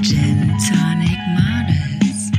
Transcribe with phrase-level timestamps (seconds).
[0.00, 2.30] Gin Tonic Models.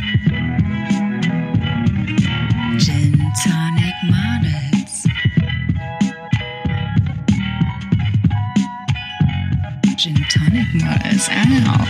[2.77, 5.03] Gin Tonic Models.
[9.97, 11.29] Gin Tonic Models.
[11.29, 11.85] Ow.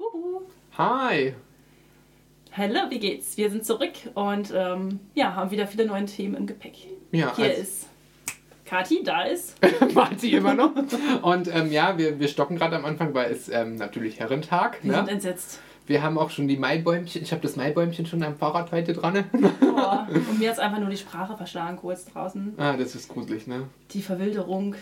[0.00, 0.42] Huhu.
[0.76, 1.34] Hi.
[2.56, 3.36] Hallo, wie geht's?
[3.36, 6.74] Wir sind zurück und ähm, ja, haben wieder viele neue Themen im Gepäck.
[7.12, 7.89] Ja, Hier ist
[8.70, 9.56] Kati, da ist.
[9.94, 10.70] Marti immer noch.
[11.22, 14.78] Und ähm, ja, wir, wir stocken gerade am Anfang, weil es ähm, natürlich Herrentag.
[14.84, 15.10] Wir sind Ne?
[15.10, 15.58] entsetzt.
[15.88, 17.20] Wir haben auch schon die Maibäumchen.
[17.20, 19.24] Ich habe das Maibäumchen schon am Fahrrad heute dran.
[19.32, 22.54] Oh, und mir hat einfach nur die Sprache verschlagen kurz draußen.
[22.58, 23.64] ah, das ist gruselig, ne?
[23.90, 24.76] Die Verwilderung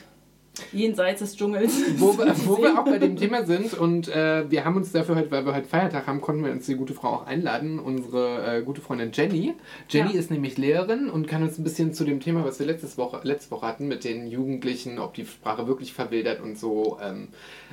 [0.72, 1.72] jenseits des Dschungels.
[1.98, 5.16] Wo wir, wo wir auch bei dem Thema sind und äh, wir haben uns dafür
[5.16, 8.58] heute, weil wir heute Feiertag haben, konnten wir uns die gute Frau auch einladen, unsere
[8.58, 9.54] äh, gute Freundin Jenny.
[9.88, 10.18] Jenny Ja.
[10.20, 13.20] ist nämlich Lehrerin und kann uns ein bisschen zu dem Thema, was wir letztes Woche,
[13.22, 17.28] letzte Woche hatten, mit den Jugendlichen, ob die Sprache wirklich verwildert und so ähm,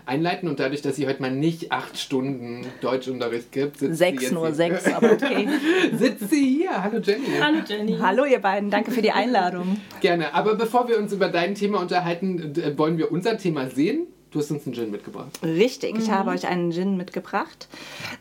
[0.05, 0.47] einleiten.
[0.49, 4.31] Und dadurch, dass sie heute mal nicht acht Stunden Deutschunterricht gibt, sitzt sie Sechs jetzt
[4.33, 5.47] nur, hier- sechs, aber okay.
[5.97, 6.83] sitzt sie hier.
[6.83, 7.25] Hallo Jenny.
[7.41, 7.97] Hallo Jenny.
[8.01, 9.77] Hallo ihr beiden, danke für die Einladung.
[10.01, 10.33] Gerne.
[10.33, 14.07] Aber bevor wir uns über dein Thema unterhalten, äh, wollen wir unser Thema sehen.
[14.31, 15.39] Du hast uns einen Gin mitgebracht.
[15.43, 17.69] Richtig, ich habe euch einen Gin mitgebracht.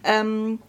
[0.05, 0.60] Ähm,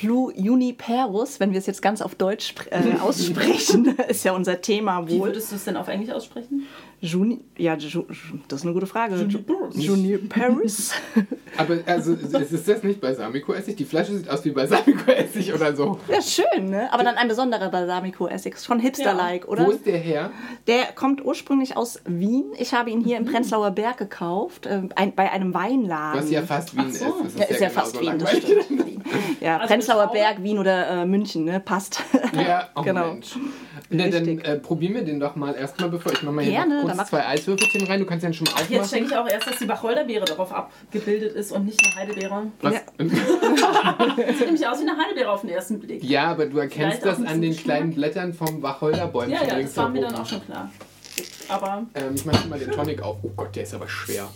[0.00, 5.06] Blue Juniperus, wenn wir es jetzt ganz auf Deutsch äh, aussprechen, ist ja unser Thema
[5.06, 5.28] Wie wohl.
[5.28, 6.66] würdest du es denn auf Englisch aussprechen?
[7.02, 8.04] Juni, ja, Ju,
[8.48, 9.16] das ist eine gute Frage.
[9.16, 9.74] Juniperus.
[9.74, 10.92] Juniperus.
[11.56, 13.74] Aber also, es ist das nicht Balsamico-Essig?
[13.76, 15.98] Die Flasche sieht aus wie Balsamico-Essig oder so.
[16.08, 16.92] Ja, schön, ne?
[16.92, 18.58] Aber dann ein besonderer Balsamico-Essig.
[18.58, 19.64] Schon hipster-like, oder?
[19.66, 20.30] Wo ist der her?
[20.66, 22.52] Der kommt ursprünglich aus Wien.
[22.58, 26.20] Ich habe ihn hier im Prenzlauer Berg gekauft, äh, ein, bei einem Weinladen.
[26.20, 27.06] Was ja fast Wien so.
[27.24, 27.38] ist.
[27.38, 28.89] Das Ja, ist ja genauso fast Wien, das stimmt.
[29.40, 31.60] Ja, Also Prenzlauer Berg, Wien oder äh, München, ne?
[31.60, 32.02] Passt.
[32.34, 33.12] Ja, oh Genau.
[33.14, 33.36] Mensch.
[33.92, 34.46] Na, dann Richtig.
[34.46, 36.96] äh, probieren wir den doch mal erstmal, bevor ich mache mal hier Gerne, noch dann
[36.98, 37.98] kurz zwei Eiswürfelchen rein.
[38.00, 38.90] Du kannst den schon mal Jetzt aufmachen.
[38.92, 42.42] denke ich auch erst, dass die Wacholderbeere darauf abgebildet ist und nicht eine Heidelbeere.
[42.60, 42.74] Was?
[42.74, 42.80] Ja.
[42.98, 46.04] Sieht nämlich aus wie eine Heidelbeere auf den ersten Blick.
[46.04, 48.12] Ja, aber du erkennst Vielleicht das an den bisschen kleinen Geschmack.
[48.12, 50.70] Blättern vom Wacholderbäumchen Ja, ja, das war mir dann auch schon klar.
[51.48, 53.16] Aber Ähm, ich mache mal den Tonic auf.
[53.22, 54.28] Oh Gott, der ist aber schwer.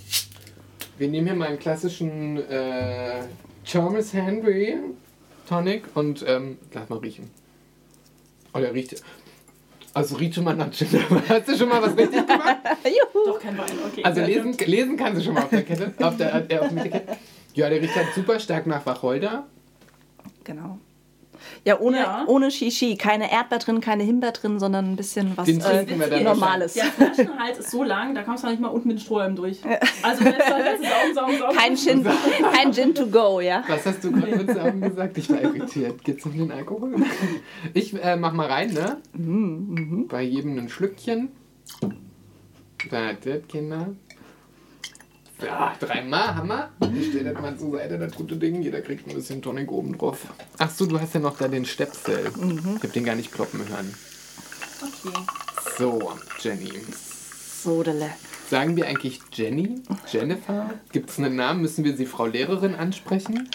[0.99, 3.21] Wir nehmen hier mal einen klassischen äh,
[3.65, 4.79] Thomas Henry
[5.49, 7.31] Tonic und ähm, lass mal riechen.
[8.53, 9.03] Oh, der riecht.
[9.93, 10.89] Also riecht schon mal nach Gin.
[11.29, 12.57] Hast du schon mal was richtig gemacht?
[12.85, 13.27] Juhu.
[13.27, 14.03] doch kein Wein, okay.
[14.03, 15.93] Also lesen, lesen kannst du schon mal auf der Kette.
[15.99, 17.09] Auf der, äh, auf dem Etikett.
[17.55, 19.47] Ja, der riecht halt super stark nach Wacholder.
[20.43, 20.79] Genau.
[21.65, 22.25] Ja, ohne, Ja.
[22.27, 22.97] ohne Shishi.
[22.97, 26.75] Keine Erdbeer drin, keine Himbeer drin, sondern ein bisschen was Den äh, wir dann Normales.
[26.75, 29.59] Der Flaschenhals ist so lang, da kommst du nicht mal unten mit den Strohhalm durch.
[30.03, 31.56] Also besser als saugen, saugen.
[31.56, 32.06] Kein Gin,
[32.53, 33.62] kein Gin to go, ja.
[33.69, 35.19] Was hast du gerade mit Samen gesagt?
[35.19, 36.05] Ich war irritiert.
[36.05, 36.94] Geht's um den Alkohol?
[37.72, 38.99] Ich äh, mach mal rein, ne?
[40.09, 41.31] Bei jedem ein Schlückchen.
[42.91, 43.16] Das,
[43.49, 43.94] Kinder.
[45.44, 46.71] Ja, dreimal, Hammer.
[46.94, 48.62] Ich stelle das mal zur Seite, das gute Ding.
[48.62, 50.19] Jeder kriegt ein bisschen Tonic oben drauf.
[50.59, 52.31] Ach so, du hast ja noch da den Stepsel.
[52.77, 53.94] Ich hab den gar nicht ploppen hören.
[54.81, 55.19] Okay.
[55.78, 56.72] So, Jenny.
[57.62, 58.10] Sodele.
[58.49, 59.77] Sagen wir eigentlich Jenny?
[60.12, 60.71] Jennifer?
[60.93, 61.62] Gibt es einen Namen?
[61.62, 63.49] Müssen wir sie Frau Lehrerin ansprechen?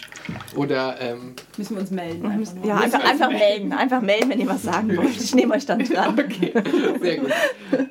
[0.56, 2.26] Oder, ähm, Müssen wir uns melden.
[2.26, 2.54] Einfach.
[2.66, 3.72] Ja, einfach, einfach melden.
[3.72, 5.16] Einfach melden, wenn ihr was sagen wollt.
[5.16, 6.20] Ich nehme euch dann dran.
[6.20, 6.54] okay,
[7.02, 7.30] sehr gut.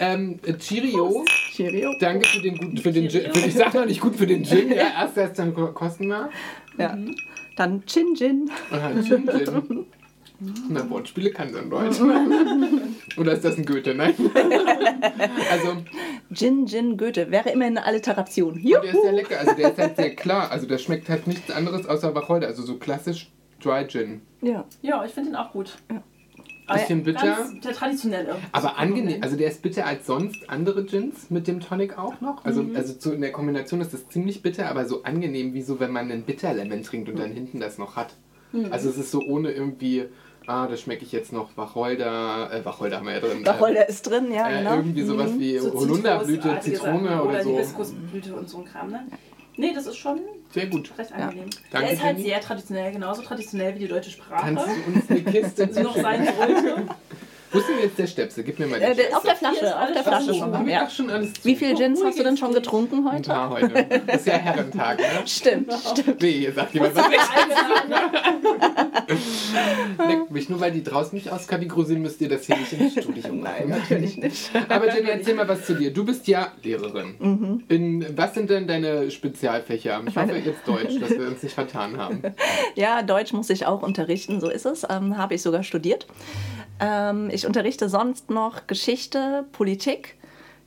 [0.00, 1.92] Ähm, äh, Cheerio, Cheerio.
[2.00, 3.30] danke für den guten, für den Gin.
[3.46, 6.30] Ich sag noch nicht gut für den Gin, ja, erst erst dann ko- kosten wir.
[6.78, 6.96] Ja.
[7.56, 8.50] Dann Chin Gin.
[8.70, 9.86] Aha, Gin, Gin.
[10.68, 11.98] Na, Wortspiele kann dann Deutsch.
[13.16, 13.94] Oder ist das ein Goethe?
[13.94, 14.14] Nein.
[15.50, 15.76] Also,
[16.32, 17.30] Gin, Gin, Goethe.
[17.30, 18.54] Wäre immer eine Alliteration.
[18.54, 19.02] oh, der ist Juhu.
[19.02, 19.40] sehr lecker.
[19.40, 20.50] Also, der ist halt sehr klar.
[20.50, 22.46] Also, der schmeckt halt nichts anderes außer Wacholder.
[22.46, 23.30] Also, so klassisch
[23.62, 24.20] Dry Gin.
[24.40, 24.64] Ja.
[24.82, 25.78] Ja, ich finde den auch gut.
[26.72, 27.22] Bisschen bitter.
[27.22, 28.36] Ganz der traditionelle.
[28.52, 32.44] Aber angenehm, also der ist bitter als sonst andere Gins mit dem Tonic auch noch.
[32.44, 35.80] Also, also zu, in der Kombination ist das ziemlich bitter, aber so angenehm wie so,
[35.80, 38.14] wenn man einen Bitterlemon trinkt und dann hinten das noch hat.
[38.70, 40.04] Also es ist so ohne irgendwie,
[40.48, 43.44] ah, da schmecke ich jetzt noch Wacholder, äh, Wacholder haben wir ja drin.
[43.46, 44.74] Wacholder ist drin, ja, äh, genau.
[44.76, 47.50] Irgendwie sowas wie So Holunderblüte, Zitrone Sachen oder so.
[47.50, 49.06] Hibiskusblüte und so ein Kram, ne?
[49.56, 50.20] Nee, das ist schon
[50.52, 50.92] Sehr gut.
[50.96, 51.50] recht angenehm.
[51.72, 52.28] Danke, Der ist halt Jenny.
[52.30, 54.40] sehr traditionell, genauso traditionell wie die deutsche Sprache.
[54.54, 56.86] Kannst du uns eine Kiste Sie noch sein sollte.
[57.50, 58.44] Wo ist denn jetzt der Stepsel?
[58.44, 60.84] Gib mir mal Äh, den der- auf der Flasche, auf der Flasche schon mal, Ja.
[60.84, 61.44] doch schon alles zu.
[61.44, 63.30] Wie viele Gins hast du denn schon getrunken Ein heute?
[63.30, 63.86] paar heute.
[64.06, 65.04] Das ist ja Herrentag, ne?
[65.26, 66.20] Stimmt, stimmt.
[66.20, 67.06] Nee, hier sagt jemand was.
[70.06, 70.48] Leckt mich.
[70.48, 73.40] Nur weil die draußen nicht auskategorisieren, müsst ihr das hier nicht im Studio machen.
[73.40, 74.50] Nein, natürlich nicht.
[74.68, 75.92] Aber Jenny, erzähl mal was zu dir.
[75.92, 77.64] Du bist ja Lehrerin.
[77.68, 80.02] In, was sind denn deine Spezialfächer?
[80.06, 82.22] Ich hoffe jetzt Deutsch, dass wir uns nicht vertan haben.
[82.74, 84.84] Ja, Deutsch muss ich auch unterrichten, so ist es.
[84.88, 86.06] Ähm, Habe ich sogar studiert.
[86.80, 90.16] Ähm, ich unterrichte sonst noch Geschichte, Politik.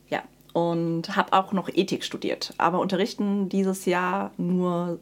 [0.10, 0.24] Ja,
[0.54, 2.54] und habe auch noch Ethik studiert.
[2.58, 5.00] Aber unterrichten dieses Jahr nur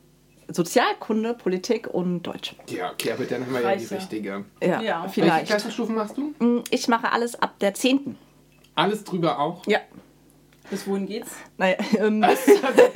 [0.48, 2.56] Sozialkunde, Politik und Deutsch.
[2.70, 3.96] Ja, okay, aber dann haben wir ja die ja.
[3.98, 4.46] richtige.
[4.62, 5.02] Ja, Ja.
[5.04, 5.48] Welche vielleicht.
[5.48, 6.34] Klassenstufen machst du?
[6.44, 8.18] Mm, Ich mache alles ab der 10.
[8.76, 9.66] Alles drüber auch?
[9.68, 9.80] Ja.
[10.70, 11.32] Bis wohin geht's?
[11.58, 12.38] Naja, ähm, Das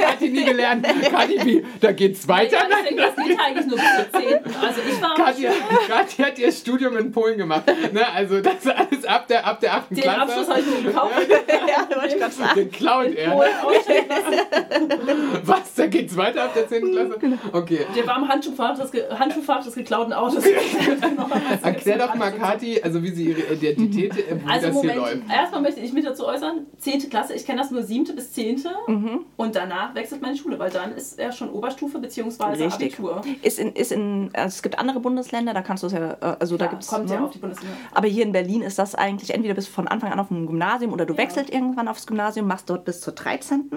[0.08, 0.86] hat die nie gelernt.
[1.12, 1.66] Kathi, wie?
[1.81, 2.58] Da geht's weiter?
[2.58, 4.56] Ja, denke, das geht eigentlich nur bis zur 10.
[4.62, 5.48] Also ich war Kathi,
[5.88, 7.64] Kathi hat ihr Studium in Polen gemacht.
[7.92, 8.02] Ne?
[8.14, 9.90] Also das ist alles ab der, ab der 8.
[9.92, 10.22] den Klasse.
[10.22, 11.14] Abschluss habe ich mir gekauft.
[11.28, 12.56] ja, wollte ich gerade sagen.
[12.56, 13.34] Den klaut er.
[13.66, 15.40] Ausstellen lassen.
[15.44, 15.74] Was?
[15.74, 16.92] Da geht's weiter ab der 10.
[16.92, 17.18] Klasse?
[17.54, 17.80] Okay.
[17.96, 20.44] Der war im Handschuhfach des, ge Handschuhfach des geklauten Autos.
[21.64, 24.98] Erklär doch mal, Kathi, also wie sie ihre Identität, äh, wie Also das hier Moment,
[24.98, 25.34] läuft.
[25.36, 27.10] erstmal möchte ich mich dazu äußern, 10.
[27.10, 28.15] Klasse, ich kenne das nur 7.
[28.15, 28.63] bis 10.
[29.38, 32.65] Und danach wechselt meine Schule, weil dann ist er schon Oberstufe bzw.
[32.65, 33.21] Abitur.
[33.42, 36.36] Ist in, ist in, also es gibt andere Bundesländer, da kannst du es ja, äh,
[36.39, 36.88] also da Ja, gibt's.
[36.88, 37.25] kommt ja ne?
[37.25, 37.75] auf die Bundesländer.
[37.94, 40.45] Aber hier in Berlin ist das eigentlich, entweder bist du von Anfang an auf dem
[40.48, 41.19] Gymnasium oder du Ja.
[41.19, 43.69] wechselst irgendwann aufs Gymnasium, machst dort bis zur 13.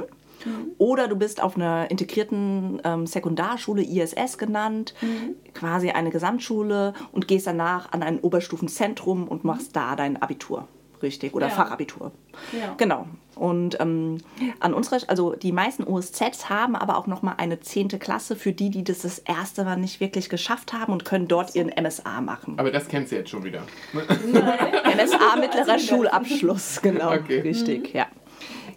[0.44, 0.72] Mhm.
[0.78, 5.34] Oder du bist auf einer integrierten ähm, Sekundarschule, ISS genannt, Mhm.
[5.54, 10.68] quasi eine Gesamtschule und gehst danach an ein Oberstufenzentrum und machst da dein Abitur.
[11.02, 11.52] Richtig, oder Ja.
[11.54, 12.12] Fachabitur.
[12.52, 12.74] Ja.
[12.76, 13.06] Genau.
[13.36, 14.18] Und ähm,
[14.60, 17.88] an unserer, also die meisten OSZs haben aber auch nochmal eine 10.
[17.98, 21.54] Klasse für die, die das das erste Mal nicht wirklich geschafft haben und können dort
[21.54, 22.58] ihren MSA machen.
[22.58, 23.62] Aber das kennst du jetzt schon wieder.
[23.92, 27.12] MSA mittlerer Schulabschluss, genau.
[27.12, 27.40] Okay.
[27.40, 28.06] Richtig, ja.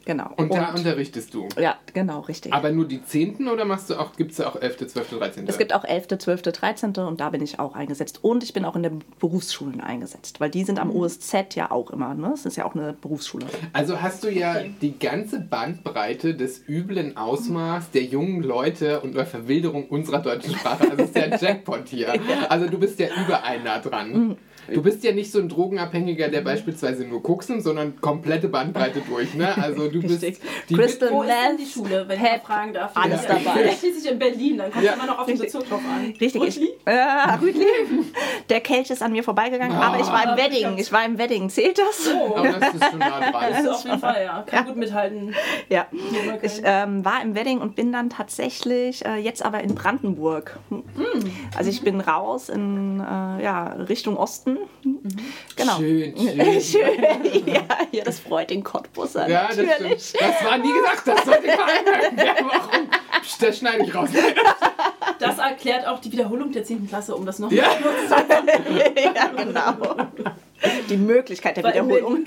[0.09, 0.31] Genau.
[0.37, 1.47] Und da unterrichtest du.
[1.61, 2.51] ja, genau, richtig.
[2.51, 3.47] Aber nur die 10.
[3.47, 5.47] oder machst du auch, gibt es da auch 11., 12., 13.?
[5.47, 6.95] es gibt auch 11., 12., 13.
[6.95, 8.23] und da bin ich auch eingesetzt.
[8.23, 11.91] Und ich bin auch in den Berufsschulen eingesetzt, weil die sind am OSZ ja auch
[11.91, 12.15] immer.
[12.15, 12.31] Ne?
[12.33, 13.45] Es ist ja auch eine Berufsschule.
[13.71, 19.27] Also hast du ja die ganze Bandbreite des üblen Ausmaß der jungen Leute und der
[19.27, 20.89] Verwilderung unserer deutschen Sprache.
[20.89, 22.15] Also es ist ja ein Jackpot hier.
[22.49, 24.37] Also du bist ja überall nah dran.
[24.73, 29.33] Du bist ja nicht so ein Drogenabhängiger, der beispielsweise nur Kuxen, sondern komplette Bandbreite durch.
[29.33, 29.49] Ne?
[29.61, 30.21] Also du bist
[30.69, 32.91] die Crystal Wo ist denn die Meth, Schule, wenn ich Pep, fragen darf?
[32.95, 33.35] alles Ja.
[33.35, 33.65] dabei.
[33.65, 34.93] Ich schließlich in Berlin, dann kommt Ja.
[34.93, 36.05] immer noch auf den Bezug drauf an.
[36.19, 36.69] Richtig, ich, Rüttli?
[36.87, 37.65] ja, Rütli.
[38.49, 40.77] Der Kelch ist an mir vorbeigegangen, aber ich war im Ah, Wedding.
[40.77, 41.49] Ich war im Wedding.
[41.49, 42.09] Zählt das?
[42.13, 43.35] Oh, Aber das ist schon nah dran.
[43.35, 44.43] also auf jeden Fall, ja.
[44.45, 44.61] Kann Ja.
[44.63, 45.35] gut mithalten.
[45.69, 45.87] Ja.
[46.41, 50.59] Ich ähm, war im Wedding und bin dann tatsächlich äh, jetzt aber in Brandenburg.
[51.57, 54.57] Also ich bin raus in äh, ja, Richtung Osten.
[55.55, 55.77] Genau.
[55.77, 56.61] Schön, schön.
[56.61, 57.47] Schön.
[57.47, 57.61] ja,
[57.91, 60.03] ja, das freut den Cottbusser Ja, das natürlich.
[60.09, 60.23] stimmt.
[60.23, 62.45] Das war nie gesagt, das sollte keiner werden.
[62.49, 62.89] Warum?
[63.21, 64.09] Psst, Das schneide ich raus.
[65.19, 66.87] Das erklärt auch die Wiederholung der 10.
[66.87, 67.63] Klasse, um das noch Ja.
[69.15, 70.07] ja, genau.
[70.89, 72.23] Die Möglichkeit der Weil Wiederholung.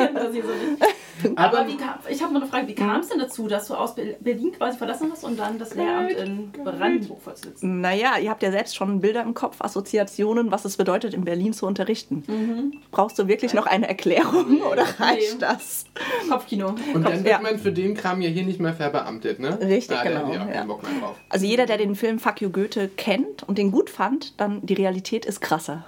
[1.37, 3.69] Aber- Aber, wie kam, ich habe mal eine Frage, wie kam es denn dazu, dass
[3.69, 7.63] du aus Be- Berlin quasi verlassen hast und dann das Lehramt in Brandenburg vollziehst?
[7.63, 11.53] Naja, ihr habt ja selbst schon Bilder im Kopf, Assoziationen, was es bedeutet, in Berlin
[11.53, 12.73] zu unterrichten.
[12.91, 15.39] Brauchst du wirklich noch eine Erklärung oder reicht Nee.
[15.41, 15.85] das?
[16.29, 16.75] Kopfkino.
[16.95, 17.41] Und dann wird Ja.
[17.41, 19.59] man für den Kram ja hier nicht mehr verbeamtet, ne?
[19.61, 20.53] Richtig, ah, da genau, hat ja auch ja.
[20.53, 21.17] keinen Bock mehr drauf.
[21.29, 24.75] Also jeder, der den Film Fuck You Goethe kennt und den gut fand, dann die
[24.75, 25.85] Realität ist krasser.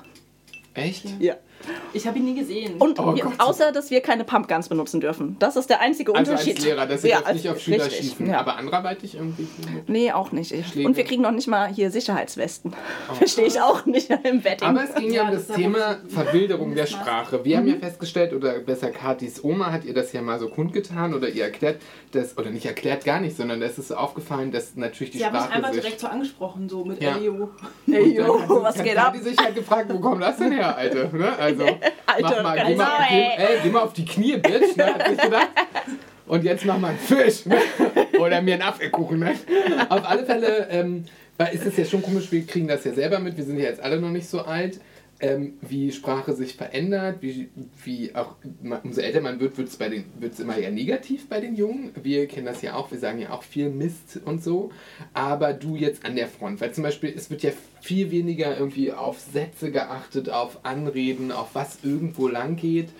[0.74, 1.04] Echt?
[1.20, 1.34] Ja.
[1.92, 2.76] Ich habe ihn nie gesehen.
[2.78, 5.36] Und Oh wir, außer, dass wir keine Pumpguns benutzen dürfen.
[5.38, 6.56] Das ist der einzige Also Unterschied.
[6.56, 8.26] als Lehrer, dass sie Ja, das nicht auf Schüler richtig, schießen.
[8.28, 8.40] ja.
[8.40, 9.46] Aber anderweitig irgendwie.
[9.86, 10.54] Nee, auch nicht.
[10.66, 10.86] Schläge.
[10.88, 12.72] Und wir kriegen noch nicht mal hier Sicherheitswesten.
[13.14, 14.68] Verstehe ich auch nicht im Wedding.
[14.68, 17.44] Aber es ging ja, Ja, um das das Thema Verwilderung der Sprache.
[17.44, 17.60] Wir Mhm.
[17.60, 21.28] haben ja festgestellt, oder besser Katis Oma hat ihr das ja mal so kundgetan oder
[21.28, 21.80] ihr erklärt,
[22.12, 25.24] dass, oder nicht erklärt gar nicht, sondern es ist so aufgefallen, dass natürlich die Sie
[25.26, 25.80] haben mich Sprache einfach sich...
[25.82, 27.16] direkt so angesprochen, so mit Ja.
[27.16, 27.50] Elio.
[27.86, 29.12] hey, Und dann yo, hat sie- was geht ab?
[29.12, 31.10] Kathi sich halt gefragt, wo kommt das denn her, Alte?
[31.12, 31.32] Ne?
[31.38, 31.53] Also,
[32.06, 34.86] Alter, mach mal, geh mal, geh, ey, geh mal auf die Knie, Bitch, ne?
[34.86, 35.48] hat sich gedacht.
[36.26, 37.46] Und jetzt mach mal einen Fisch.
[37.46, 37.56] Ne?
[38.18, 39.18] Oder mir einen Apfelkuchen.
[39.18, 39.34] Ne?
[39.88, 41.04] Auf alle Fälle ähm,
[41.52, 43.80] ist es ja schon komisch, wir kriegen das ja selber mit, wir sind ja jetzt
[43.80, 44.80] alle noch nicht so alt,
[45.24, 47.48] ähm, wie Sprache sich verändert, wie,
[47.82, 48.36] wie auch,
[48.82, 51.92] umso älter man wird, wird es immer eher negativ bei den Jungen.
[52.02, 54.70] Wir kennen das ja auch, wir sagen ja auch viel Mist und so.
[55.14, 58.92] Aber du jetzt an der Front, weil zum Beispiel, es wird ja viel weniger irgendwie
[58.92, 62.90] auf Sätze geachtet, auf Anreden, auf was irgendwo lang geht.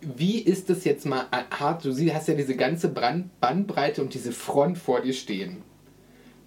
[0.00, 1.84] Wie ist es jetzt mal hart?
[1.84, 5.62] Du hast ja diese ganze Bandbreite und diese Front vor dir stehen,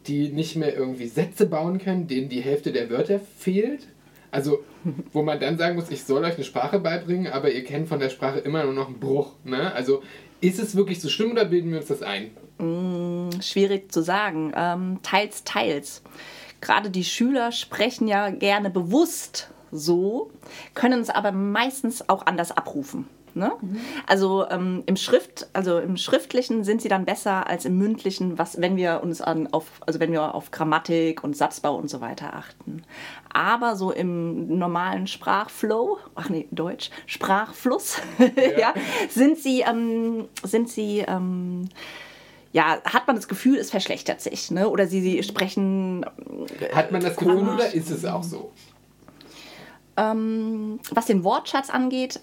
[0.08, 3.88] die nicht mehr irgendwie Sätze bauen können, denen die Hälfte der Wörter fehlt.
[4.32, 4.64] Also,
[5.14, 8.00] wo man dann sagen muss, ich soll euch eine Sprache beibringen, aber ihr kennt von
[8.00, 9.34] der Sprache immer nur noch einen Bruch.
[9.44, 9.74] Ne?
[9.74, 10.04] Also,
[10.42, 12.32] ist es wirklich so schlimm oder bilden wir uns das ein?
[13.42, 14.54] Schwierig zu sagen.
[14.56, 16.04] Ähm, teils, teils.
[16.62, 20.32] Gerade die Schüler sprechen ja gerne bewusst so,
[20.74, 23.08] können es aber meistens auch anders abrufen.
[23.38, 23.52] Ne?
[24.06, 28.60] Also ähm, im Schrift, also im Schriftlichen sind sie dann besser als im Mündlichen, was,
[28.60, 32.34] wenn wir uns an auf, also wenn wir auf Grammatik und Satzbau und so weiter
[32.34, 32.84] achten.
[33.32, 38.02] Aber so im normalen Sprachflow, ach nee, Deutsch, Sprachfluss,
[38.60, 38.74] ja.
[39.10, 41.70] sind sie, ähm, sind sie ähm,
[42.54, 44.70] ja, hat man das Gefühl, es verschlechtert sich, ne?
[44.70, 46.06] Oder sie, sie sprechen
[46.74, 48.52] Hat man das Gefühl oder ist es auch so?
[49.98, 52.20] Ähm, was den Wortschatz angeht,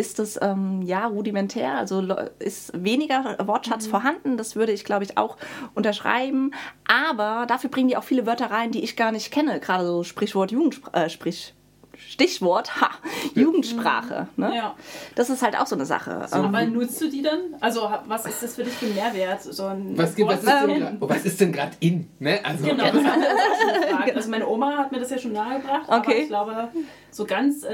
[0.00, 2.00] ist es ähm, ja rudimentär, also
[2.38, 4.38] ist weniger Wortschatz vorhanden.
[4.38, 5.36] Das würde ich, glaube ich, auch
[5.74, 6.52] unterschreiben.
[6.88, 9.60] Aber dafür bringen die auch viele Wörter rein, die ich gar nicht kenne.
[9.60, 11.04] Gerade so Sprichwort Jugendsprache.
[11.04, 11.54] Äh, Sprich,
[12.08, 12.90] Stichwort, ha,
[13.34, 14.28] Jugendsprache.
[14.36, 14.52] Ne?
[14.54, 14.74] Ja.
[15.14, 16.26] Das ist halt auch so eine Sache.
[16.32, 17.56] Ähm, Aber nutzt du die dann?
[17.60, 19.42] Also was ist das für dich für ein Mehrwert?
[19.42, 20.52] So ein Was, gibt- was ist
[21.00, 22.08] oh, was ist denn gerade in?
[22.18, 22.40] Ne?
[22.44, 24.14] Also, Genau, das war eine Frage.
[24.16, 26.22] Also meine Oma hat mir das ja schon nahegebracht, aber Okay.
[26.22, 26.68] ich glaube,
[27.10, 27.70] so ganz äh,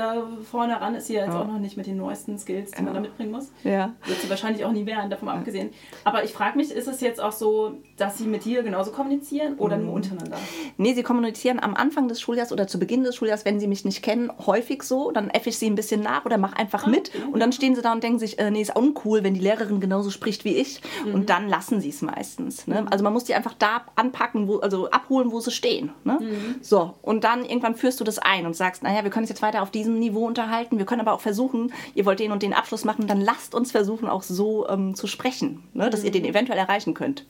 [0.51, 3.01] vorne ran ist sie jetzt auch noch nicht mit den neuesten Skills, die man da
[3.01, 3.51] mitbringen muss.
[3.65, 3.93] ja.
[4.07, 5.71] Wird sie wahrscheinlich auch nie werden, davon mal abgesehen.
[6.05, 9.55] Aber ich frage mich, ist es jetzt auch so, dass sie mit dir genauso kommunizieren
[9.59, 9.85] oder Mhm.
[9.87, 10.39] nur untereinander?
[10.79, 13.85] Nee, sie kommunizieren am Anfang des Schuljahres oder zu Beginn des Schuljahres, wenn sie mich
[13.85, 15.11] nicht kennen, häufig so.
[15.11, 17.11] Dann äffe ich sie ein bisschen nach oder mache einfach mit.
[17.33, 19.81] Und dann stehen sie da und denken sich, äh, nee, ist uncool, wenn die Lehrerin
[19.81, 20.81] genauso spricht wie ich.
[21.13, 22.67] Und dann lassen sie es meistens.
[22.67, 22.87] Ne?
[22.91, 25.91] Also man muss die einfach da anpacken, wo, also abholen, wo sie stehen.
[26.05, 26.19] Ne?
[26.61, 29.43] So, und dann irgendwann führst du das ein und sagst, naja, wir können uns jetzt
[29.43, 30.79] weiter auf diesem Niveau unterhalten.
[30.79, 33.73] Wir können aber auch versuchen, ihr wollt den und den Abschluss machen, dann lasst uns
[33.73, 35.91] versuchen, auch so ähm, zu sprechen, ne?
[35.91, 37.25] dass ihr den eventuell erreichen könnt.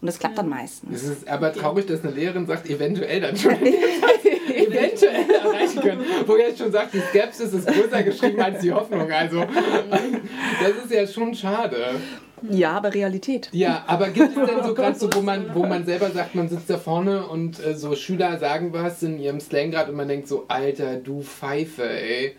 [0.00, 1.02] Und das klappt dann meistens.
[1.02, 3.56] Es ist aber traurig, dass eine Lehrerin sagt, eventuell dann schon.
[4.66, 6.04] eventuell erreichen können.
[6.26, 9.10] Wo jetzt schon sagt, die Skepsis ist größer geschrieben als die Hoffnung.
[9.10, 11.96] Also, das ist ja schon schade.
[12.42, 13.48] Ja, aber Realität.
[13.52, 16.48] Ja, aber gibt es denn so gerade so, wo man, wo man selber sagt, man
[16.48, 20.08] sitzt da vorne und äh, so Schüler sagen was in ihrem Slang gerade und man
[20.08, 22.36] denkt so, Alter, du Pfeife, ey.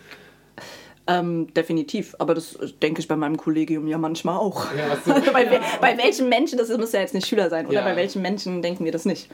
[1.08, 2.16] Ähm, definitiv.
[2.20, 4.66] Aber das äh, denke ich bei meinem Kollegium ja manchmal auch.
[4.76, 7.76] Ja, so, bei, we- bei welchen Menschen, das muss ja jetzt nicht Schüler sein, oder
[7.76, 7.84] Ja.
[7.86, 9.30] bei welchen Menschen denken wir das nicht?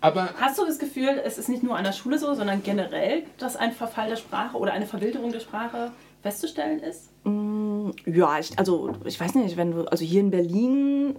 [0.00, 3.22] aber Hast du das Gefühl, es ist nicht nur an der Schule so, sondern generell,
[3.38, 7.10] dass ein Verfall der Sprache oder eine Verwilderung der Sprache festzustellen ist?
[8.06, 11.16] Ja, ich, also ich weiß nicht, wenn du, also hier in Berlin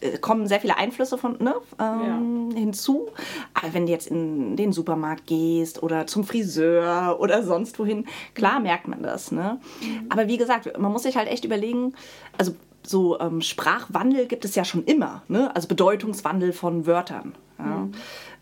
[0.00, 3.08] äh, kommen sehr viele Einflüsse von, ne, ähm, hinzu.
[3.54, 8.60] Aber wenn du jetzt in den Supermarkt gehst oder zum Friseur oder sonst wohin, klar
[8.60, 9.32] merkt man das.
[9.32, 9.60] Ne?
[10.08, 11.94] Aber wie gesagt, man muss sich halt echt überlegen,
[12.36, 12.54] also
[12.86, 15.54] so ähm, Sprachwandel gibt es ja schon immer, ne?
[15.54, 17.34] also Bedeutungswandel von Wörtern.
[17.58, 17.88] Ja?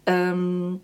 [0.06, 0.80] Ähm,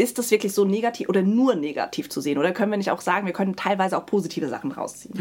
[0.00, 2.38] ist das wirklich so negativ oder nur negativ zu sehen?
[2.38, 5.14] Oder können wir nicht auch sagen, wir können teilweise auch positive Sachen rausziehen?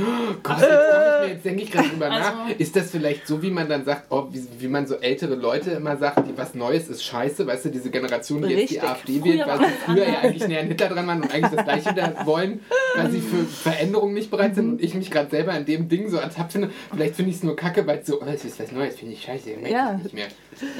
[0.43, 2.49] Gott, jetzt, ich mir- jetzt denke ich gerade drüber Also- nach.
[2.57, 5.71] Ist das vielleicht so, wie man dann sagt, oh, wie, wie man so ältere Leute
[5.71, 8.83] immer sagt, die was Neues ist scheiße, weißt du, diese Generation, die jetzt die Richtig.
[8.89, 11.51] AfD Früher wählt, weil sie früher ja eigentlich näher an Hitler dran waren und eigentlich
[11.55, 12.61] das Gleiche da wollen,
[12.95, 16.09] weil sie für Veränderungen nicht bereit sind und ich mich gerade selber in dem Ding
[16.09, 16.69] so ertappt finde.
[16.91, 19.13] Vielleicht finde ich es nur kacke, weil es so, oh, das ist was Neues, finde
[19.13, 19.95] ich scheiße, merke Ja.
[19.97, 20.27] ich nicht mehr.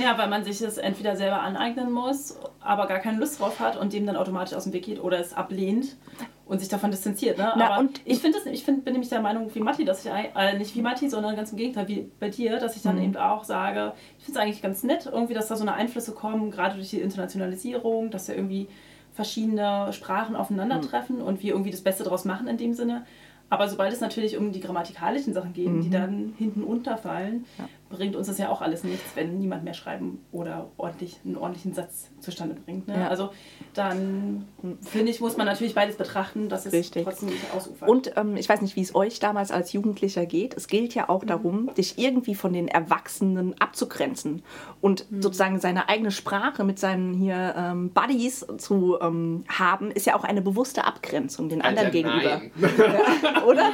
[0.02, 3.78] Ja, weil man sich das entweder selber aneignen muss, aber gar keine Lust drauf hat
[3.78, 5.98] und dem dann automatisch aus dem Weg geht oder es ablehnt
[6.46, 7.38] und sich davon distanziert.
[7.38, 7.54] Ne?
[7.58, 10.04] Na, aber und- ich finde das, ich find, bin nämlich der Meinung wie Matti, dass
[10.06, 12.82] ich ei- äh, nicht wie Matti, sondern ganz im Gegenteil wie bei dir, dass ich
[12.82, 15.74] dann eben auch sage, ich finde es eigentlich ganz nett, irgendwie, dass da so eine
[15.74, 18.68] Einflüsse kommen, gerade durch die Internationalisierung, dass ja irgendwie
[19.14, 23.06] verschiedene Sprachen aufeinandertreffen und wir irgendwie das Beste daraus machen in dem Sinne.
[23.52, 27.46] Aber sobald es natürlich um die grammatikalischen Sachen geht, die dann hinten unterfallen,
[27.90, 31.74] bringt uns das ja auch alles nichts, wenn niemand mehr schreiben oder ordentlich, einen ordentlichen
[31.74, 32.88] Satz zustande bringt.
[32.88, 33.00] Ne?
[33.00, 33.08] Ja.
[33.08, 33.32] Also
[33.74, 34.48] dann
[34.82, 37.04] finde ich, muss man natürlich beides betrachten, dass es Richtig.
[37.04, 37.90] trotzdem nicht ausufert.
[37.90, 40.56] Und ähm, ich weiß nicht, wie es euch damals als Jugendlicher geht.
[40.56, 44.44] Es gilt ja auch darum, dich irgendwie von den Erwachsenen abzugrenzen
[44.82, 50.16] und sozusagen seine eigene Sprache mit seinen hier ähm, Buddies zu ähm, haben, ist ja
[50.16, 52.42] auch eine bewusste Abgrenzung den anderen Alter, gegenüber.
[53.48, 53.72] Oder?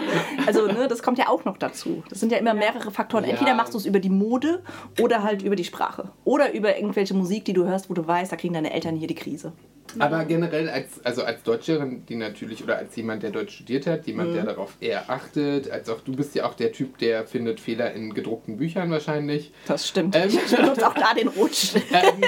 [0.48, 2.03] Also, ne, das kommt ja auch noch dazu.
[2.10, 3.25] Das sind ja immer mehrere Faktoren.
[3.25, 3.31] Ja.
[3.31, 4.63] Entweder machst du es über die Mode
[5.00, 6.12] oder halt über die Sprache.
[6.24, 9.07] Oder über irgendwelche Musik, die du hörst, wo du weißt, da kriegen deine Eltern hier
[9.07, 9.53] die Krise.
[10.00, 14.07] Aber generell als, also als Deutscherin, die natürlich, oder als jemand, der Deutsch studiert hat,
[14.07, 17.59] jemand, der darauf eher achtet, als auch du bist ja auch der Typ, der findet
[17.59, 19.51] Fehler in gedruckten Büchern wahrscheinlich.
[19.67, 20.15] Das stimmt.
[20.15, 20.29] Ähm.
[20.29, 21.75] Ich benutze auch da den Rutsch.
[21.95, 22.24] Ähm,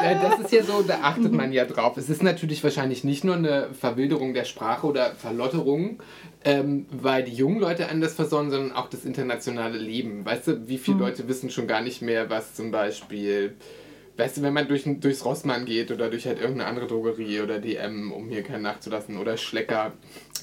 [0.00, 1.96] äh, das ist ja so, da achtet man ja drauf.
[1.96, 6.00] Es ist natürlich wahrscheinlich nicht nur eine Verwilderung der Sprache oder Verlotterung,
[6.44, 10.24] ähm, weil die jungen Leute anders versorgen, sondern auch das internationale Leben.
[10.24, 13.54] Weißt du, wie viele Leute wissen schon gar nicht mehr, was zum Beispiel,
[14.16, 17.58] weißt du, wenn man durch, durchs Rossmann geht oder durch halt irgendeine andere Drogerie oder
[17.58, 19.92] DM, um hier keinen nachzulassen, oder Schlecker,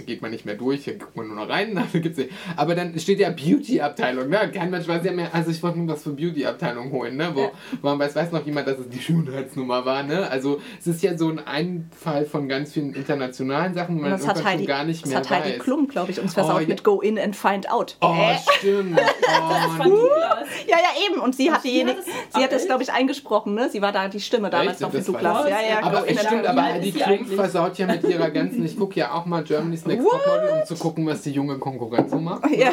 [0.06, 2.32] geht man nicht mehr durch, hier guckt man nur noch rein, dafür gibt's nicht.
[2.56, 4.50] Aber dann steht ja Beauty-Abteilung, ne?
[4.54, 7.32] Kein Mensch weiß ja mehr, also ich wollte nur was für Beauty-Abteilung holen, ne?
[7.34, 10.30] Wo, wo man weiß, weiß noch jemand, dass es die Schönheitsnummer war, ne?
[10.30, 14.22] Also es ist ja so ein Einfall von ganz vielen internationalen Sachen, wo man Das
[14.28, 15.60] hat irgendwann Heidi, schon gar nicht das mehr hat Heidi weiß.
[15.60, 16.68] Klum, glaube ich, uns versaut ja.
[16.68, 17.98] mit Go In and Find Out.
[18.02, 18.38] Oh, Äh?
[18.58, 18.98] stimmt.
[19.00, 19.06] das
[19.42, 20.48] Oh, fand Douglas.
[20.68, 21.20] Ja, ja, eben.
[21.22, 23.59] Und sie hat, sie diejenige, hat es- sie hat das, glaube ich, eingesprochen.
[23.60, 23.70] Ne?
[23.70, 24.82] Sie war da die Stimme damals Echt?
[24.82, 25.50] noch für Douglas.
[25.50, 27.36] Ja, ja, aber es stimmt, aber Klum eigentlich?
[27.36, 30.76] versaut ja mit ihrer ganzen, ich gucke ja auch mal Germany's Next Topmodel, um zu
[30.76, 32.50] gucken, was die junge Konkurrenz so macht.
[32.50, 32.70] Ja.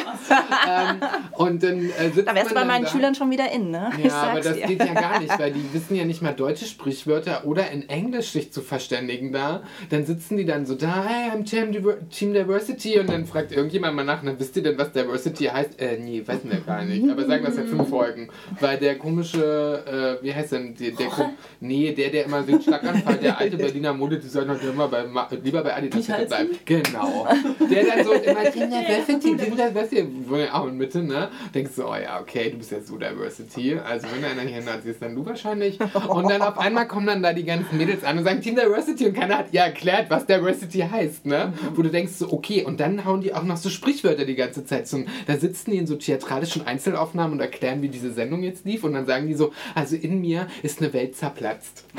[0.67, 0.97] ähm,
[1.33, 2.89] und dann äh, sitzt Da wärst du bei meinen da.
[2.89, 3.91] Schülern schon wieder in, ne?
[3.97, 4.65] Ich Ja, aber das dir.
[4.67, 8.31] geht ja gar nicht, weil die wissen ja nicht mal deutsche Sprichwörter oder in Englisch
[8.31, 9.61] sich zu verständigen da.
[9.89, 13.51] Dann sitzen die dann so da, hey, I'm Team, Diver Team Diversity und dann fragt
[13.51, 15.79] irgendjemand mal nach, dann wisst ihr denn, was Diversity heißt?
[15.79, 17.09] Äh, nee, wissen wir gar nicht.
[17.09, 18.29] Aber sagen wir es seit fünf Folgen.
[18.59, 21.29] Weil der komische, äh, wie heißt denn, der, der Ko-
[21.59, 25.05] nee, der, der immer den Schlaganfall, der alte Berliner Modedesigner, der immer bei,
[25.43, 26.27] lieber bei Adidas Michalski?
[26.27, 26.65] bleibt.
[26.65, 27.27] Genau.
[27.69, 31.29] Der dann so immer Team Diversity, Diversity, wohnt ja auch in Mitte, ne?
[31.53, 33.77] Denkst du, oh ja, okay, du bist ja so Diversity.
[33.77, 35.79] Also wenn einer hier Nazi ist, dann du wahrscheinlich.
[36.07, 39.07] Und dann auf einmal kommen dann da die ganzen Mädels an und sagen Team Diversity
[39.07, 41.53] und keiner hat ihr erklärt, was Diversity heißt, ne?
[41.75, 44.65] Wo du denkst so, okay, und dann hauen die auch noch so Sprichwörter die ganze
[44.65, 44.87] Zeit.
[44.87, 48.83] So, da sitzen die in so theatralischen Einzelaufnahmen und erklären, wie diese Sendung jetzt lief
[48.83, 51.85] und dann sagen die so, also in mir ist eine Welt zerplatzt.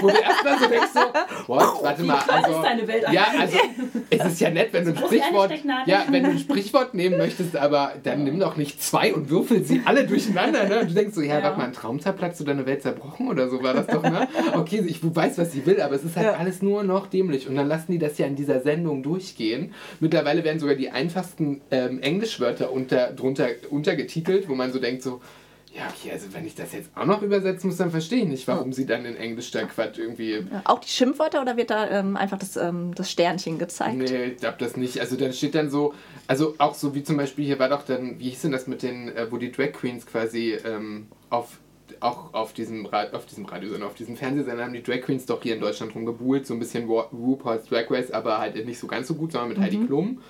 [0.00, 1.00] Wo du erstmal so denkst so,
[1.46, 1.82] what?
[1.82, 3.58] Warte mal, klein also, ist deine Welt ja, also
[4.10, 5.52] es ist ja nett, wenn du ein wie Sprichwort,
[5.86, 9.62] ja, wenn du ein Sprichwort nehmen möchtest, aber dann nimm doch nicht zwei und würfel
[9.64, 10.80] sie alle durcheinander, ne?
[10.80, 11.44] Und du denkst so, ja, Ja.
[11.44, 14.26] warte mal, ein Traum zerplatzt oder eine Welt zerbrochen oder so war das doch, ne?
[14.54, 16.32] Okay, ich weiß, was sie will, aber es ist halt Ja.
[16.34, 19.74] alles nur noch dämlich und dann lassen die das ja in dieser Sendung durchgehen.
[20.00, 25.20] Mittlerweile werden sogar die einfachsten ähm, Englischwörter unter, drunter untergetitelt, wo man so denkt so,
[25.76, 28.46] ja, okay, also wenn ich das jetzt auch noch übersetzen muss, dann verstehe ich nicht,
[28.46, 31.90] warum sie dann in Englisch da Quatsch irgendwie Ja, Auch die Schimpfwörter oder wird da
[31.90, 33.96] ähm, einfach das, ähm, das Sternchen gezeigt?
[33.96, 35.00] Nee, ich glaube das nicht.
[35.00, 35.92] Also dann steht dann so,
[36.28, 38.82] also auch so wie zum Beispiel hier war doch dann, wie hieß denn das mit
[38.82, 41.58] den, äh, wo die Drag Queens quasi ähm, auf
[42.00, 45.42] auch auf diesem, Ra auf diesem Radiosender, auf diesem Fernsehsender haben die Drag Queens doch
[45.42, 48.86] hier in Deutschland rumgebuhlt, so ein bisschen Ru- RuPaul's Drag Race, aber halt nicht so
[48.86, 50.20] ganz so gut, sondern mit Heidi Klum.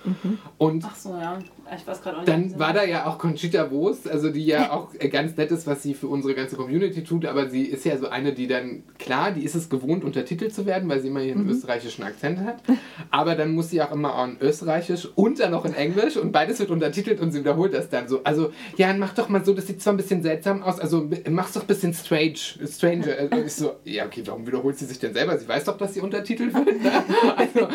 [0.59, 1.39] Und Ach so, ja.
[1.77, 2.29] Ich weiß gerade auch nicht.
[2.29, 5.67] dann war da ja auch Conchita Wurst, also die ja auch äh, ganz nett ist,
[5.67, 8.83] was sie für unsere ganze Community tut, aber sie ist ja so eine, die dann,
[8.99, 12.41] klar, die ist es gewohnt, untertitelt zu werden, weil sie immer hier einen österreichischen Akzent
[12.41, 12.63] hat,
[13.11, 16.33] aber dann muss sie auch immer auch in Österreichisch und dann noch in Englisch und
[16.33, 18.23] beides wird untertitelt und sie wiederholt das dann so.
[18.25, 21.53] Also, ja, mach doch mal so, das sieht zwar ein bisschen seltsam aus, also mach's
[21.53, 23.15] doch ein bisschen strange, stranger.
[23.19, 25.39] Also ich so, ja, okay, warum wiederholt sie sich denn selber?
[25.39, 26.83] Sie weiß doch, dass sie untertitelt wird.
[26.83, 26.91] Ne?
[27.37, 27.69] Also,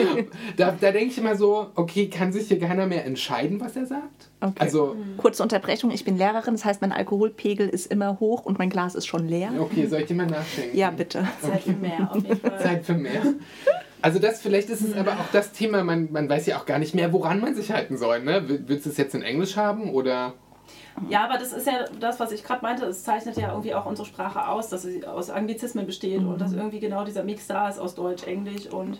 [0.58, 3.79] da, da denke ich immer so, okay, kann sich hier keiner mehr entscheiden, was er
[3.86, 4.30] sagt?
[4.42, 4.54] Okay.
[4.60, 8.70] Also, Kurze Unterbrechung, ich bin Lehrerin, das heißt, mein Alkoholpegel ist immer hoch und mein
[8.70, 9.52] Glas ist schon leer.
[9.60, 10.78] okay, soll ich dir mal nachschenken?
[10.78, 11.28] Ja, bitte.
[11.42, 12.60] Zeit für mehr, auf jeden Fall.
[12.60, 13.22] Zeit für mehr.
[14.02, 16.80] Also das, vielleicht ist es aber auch das Thema, man, man weiß ja auch gar
[16.80, 18.22] nicht mehr, woran man sich halten soll.
[18.24, 18.48] Ne?
[18.48, 20.34] Will- Willst du es jetzt in Englisch haben oder...
[21.10, 22.86] Ja, aber das ist ja das, was ich gerade meinte.
[22.86, 26.54] Es zeichnet ja irgendwie auch unsere Sprache aus, dass sie aus Anglizismen besteht und dass
[26.54, 29.00] irgendwie genau dieser Mix da ist aus Deutsch, Englisch und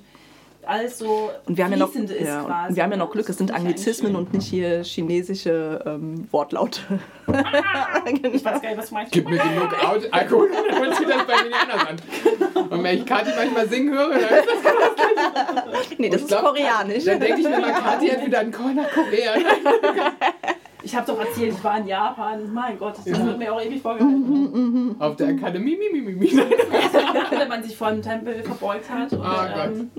[0.70, 2.70] alles so Und wir haben ja noch, ist ja, quasi.
[2.70, 3.12] und wir haben ja noch ne?
[3.14, 6.82] Glück, es sind Anglizismen und nicht hier chinesische ähm, Wortlaute.
[6.88, 7.00] schön.
[8.34, 9.12] Ich weiß gar nicht, was du meinst.
[9.12, 12.70] Gib mir genug Out Alkohol, dann sie das bei mir anders an.
[12.70, 15.98] Und wenn ich Kathi manchmal singen höre, dann ist das...
[15.98, 17.06] nee, das Ich ist glaub, koreanisch.
[17.06, 19.34] Dann denke ich mir mal, Kathi hat wieder einen Call nach Korea.
[20.82, 22.54] Ich habe doch erzählt, ich war in Japan.
[22.54, 24.96] Mein Gott, das wird mir auch ewig vorgehalten.
[25.00, 26.32] Auf der Akademie, mi, mi, mi, mi.
[27.38, 29.72] Wenn man sich vor dem Tempel verbeugt hat und Oh Gott.
[29.76, 29.92] ähm,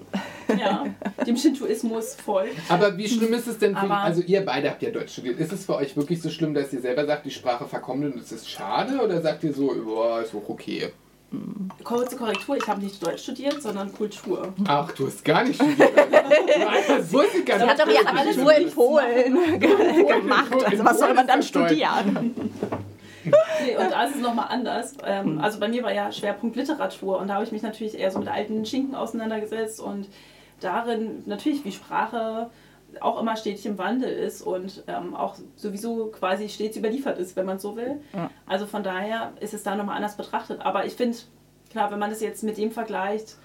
[0.59, 0.85] ja,
[1.27, 2.57] dem Shintoismus folgt.
[2.71, 5.39] Aber wie schlimm ist es denn für Aber- Also ihr beide habt ja Deutsch studiert.
[5.39, 8.17] Ist es für euch wirklich so schlimm, dass ihr selber sagt, die Sprache verkommt und
[8.17, 9.01] es ist schade?
[9.05, 10.93] Oder sagt ihr so, boah, ist auch okay?
[11.85, 14.53] Kurze Korrektur, ich habe nicht Deutsch studiert, sondern Kultur.
[14.67, 15.91] Ach, du hast gar nicht studiert.
[16.71, 16.97] Also.
[16.99, 17.79] Das wusste ich gar Sie nicht.
[17.81, 20.65] hat doch alles Abitur in Polen ge- gemacht.
[20.65, 22.35] Also was soll man dann studieren?
[23.25, 24.95] Nee, und da ist es nochmal anders.
[25.05, 25.39] Ähm, Hm.
[25.41, 28.19] also bei mir war ja Schwerpunkt Literatur und da habe ich mich natürlich eher so
[28.21, 30.07] mit alten Schinken auseinandergesetzt und
[30.61, 32.51] darin natürlich, wie Sprache
[33.01, 37.47] auch immer stetig im Wandel ist und ähm, auch sowieso quasi stets überliefert ist, wenn
[37.47, 38.01] man so will.
[38.15, 38.31] Ja.
[38.47, 40.61] Also von daher ist es da nochmal anders betrachtet.
[40.61, 41.17] Aber ich finde,
[41.71, 43.37] klar, wenn man das jetzt mit dem vergleicht,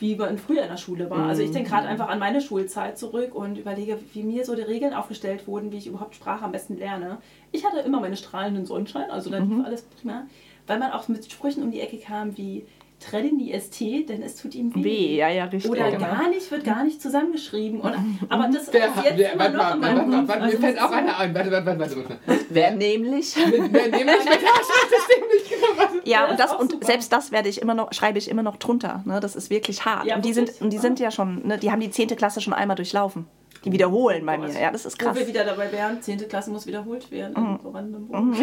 [0.00, 1.26] wie man früher in der Schule war.
[1.26, 4.62] Also ich denke gerade einfach an meine Schulzeit zurück und überlege, wie mir so die
[4.62, 7.18] Regeln aufgestellt wurden, wie ich überhaupt Sprache am besten lerne.
[7.52, 10.26] Ich hatte immer meine strahlenden Sonnenschein, also dann lief alles prima,
[10.66, 12.66] weil man auch mit Sprüchen um die Ecke kam wie
[13.00, 14.84] trennen die ST, denn es tut ihm weh.
[14.84, 15.70] Weh, ja, ja, richtig.
[15.70, 16.06] Oder genau.
[16.06, 17.80] gar nicht, wird gar nicht zusammengeschrieben.
[17.80, 17.94] Und,
[18.28, 20.28] aber das Wer, ist jetzt wer, immer warte noch mal, in warte, meinem warte, Kopf.
[20.28, 21.34] warte, Also mir fällt auch einer ein.
[21.34, 22.18] Warte, warte, warte, warte.
[22.50, 23.34] Wer nämlich?
[23.36, 26.00] Wer nämlich mit der Schrift genau.
[26.04, 26.86] Ja, Ja, und das und super.
[26.86, 29.02] selbst das werde ich immer noch, schreibe ich immer noch drunter.
[29.06, 29.20] Ne?
[29.20, 30.04] Das ist wirklich hart.
[30.06, 32.08] Ja, und die sind, und die sind ja schon, ne, die haben die 10.
[32.16, 33.26] Klasse schon einmal durchlaufen.
[33.64, 34.48] Die wiederholen bei mir.
[34.58, 35.16] Ja, das ist Wo krass.
[35.16, 36.28] wir wieder dabei wären, 10.
[36.28, 37.34] Klasse muss wiederholt werden.
[37.36, 37.58] Mhm.
[37.58, 38.36] Brandenburg.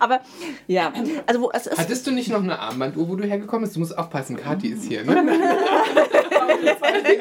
[0.00, 0.20] Aber
[0.66, 0.92] ja,
[1.26, 3.76] also wo, es ist Hattest du nicht noch eine Armbanduhr, wo du hergekommen bist?
[3.76, 5.04] Du musst aufpassen, Kathi ist hier.
[5.04, 5.14] Ne?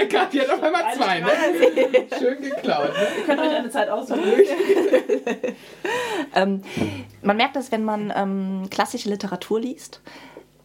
[0.10, 1.28] Kathi hat auf einmal zwei, ne?
[2.17, 2.89] Schön geklaut.
[2.89, 3.08] Ne?
[3.19, 4.21] Ihr könnt euch eine Zeit aussuchen.
[6.34, 6.62] Ähm,
[7.21, 10.01] man merkt das, wenn man ähm, klassische Literatur liest.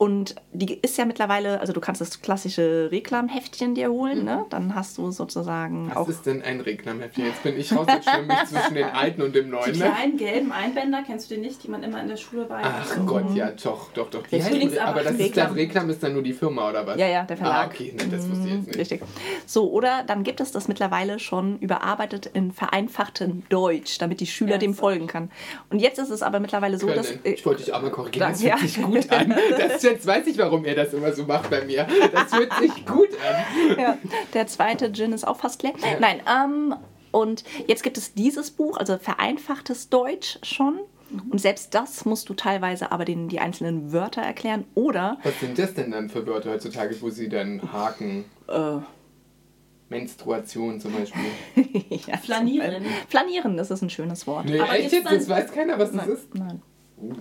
[0.01, 4.47] Und die ist ja mittlerweile, also du kannst das klassische Reklamheftchen dir holen, ne?
[4.49, 6.09] Dann hast du sozusagen Was auch.
[6.09, 7.27] ist denn ein Reklamheftchen?
[7.27, 9.73] Jetzt bin ich raus, jetzt schwimme ich zwischen den alten und dem Die neuen.
[9.73, 9.85] Ne?
[9.93, 12.97] kleinen gelben Einbänder, kennst du die nicht, die man immer in der Schule bei Ach
[13.05, 14.27] Gott, ja, doch, doch, doch.
[14.27, 16.97] Die heißen- aber das ist das Reklam ist dann nur die Firma, oder was?
[16.99, 17.67] Ja, ja, der Verlag.
[17.67, 18.79] Ah, okay, ne, das wusste ich jetzt nicht.
[18.79, 19.03] Richtig.
[19.45, 24.57] So, oder dann gibt es das mittlerweile schon überarbeitet in vereinfachtem Deutsch, damit die Schüler
[24.57, 24.81] dem Ernsthaft?
[24.81, 25.31] folgen kann.
[25.69, 27.09] Und jetzt ist es aber mittlerweile so, dass.
[27.09, 27.21] Können.
[27.25, 28.31] Ich wollte dich auch mal korrigieren.
[28.31, 28.57] Das Ja.
[28.57, 29.35] fühlt sich gut an.
[29.59, 31.87] Das, jetzt weiß ich, warum er das immer so macht bei mir.
[32.12, 33.79] Das fühlt sich gut an.
[33.79, 33.98] ja,
[34.35, 35.72] der zweite Gin ist auch fast leer.
[36.00, 36.74] Nein, ähm,
[37.12, 40.79] und jetzt gibt es dieses Buch, also vereinfachtes Deutsch schon.
[41.31, 44.64] Und selbst das musst du teilweise aber den, die einzelnen Wörter erklären.
[44.76, 48.24] Oder Was sind das denn dann für Wörter heutzutage, wo sie dann haken?
[48.46, 48.76] äh,
[49.88, 51.20] Menstruation zum Beispiel.
[52.07, 52.85] ja, Flanieren.
[53.09, 54.46] Flanieren, das ist ein schönes Wort.
[54.46, 55.11] Nee, Aber echt jetzt?
[55.11, 56.35] Das weiß keiner, was das ist?
[56.35, 56.62] Nein.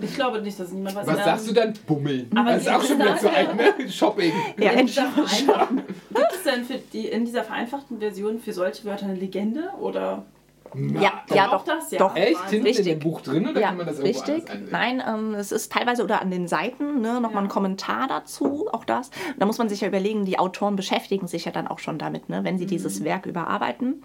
[0.01, 1.07] Ich glaube nicht, dass niemand weiß.
[1.07, 1.73] Was Ähm, sagst du dann?
[1.87, 2.29] Bummeln.
[2.35, 3.89] Aber das ist auch gibt schon es wieder zu alt, ne?
[3.89, 4.33] Shopping.
[4.59, 5.77] Ja, in dieser vereinfachten-
[6.13, 9.69] Gibt es denn für die, in dieser vereinfachten Version für solche Wörter eine Legende?
[9.79, 10.25] Oder
[10.75, 11.63] Ja, ja, auch doch.
[11.65, 11.99] das, ja.
[11.99, 12.15] doch.
[12.15, 12.39] Echt?
[12.49, 12.85] Hinten in Richtig.
[12.85, 14.71] dem Buch drin oder Ja, kann man das irgendwo richtig.
[14.71, 17.39] Nein, ähm, es ist teilweise oder an den Seiten ne, nochmal Ja.
[17.41, 19.09] ein Kommentar dazu, auch das.
[19.37, 22.29] Da muss man sich ja überlegen, die Autoren beschäftigen sich ja dann auch schon damit,
[22.29, 22.69] ne, wenn sie Mhm.
[22.69, 24.03] dieses Werk überarbeiten.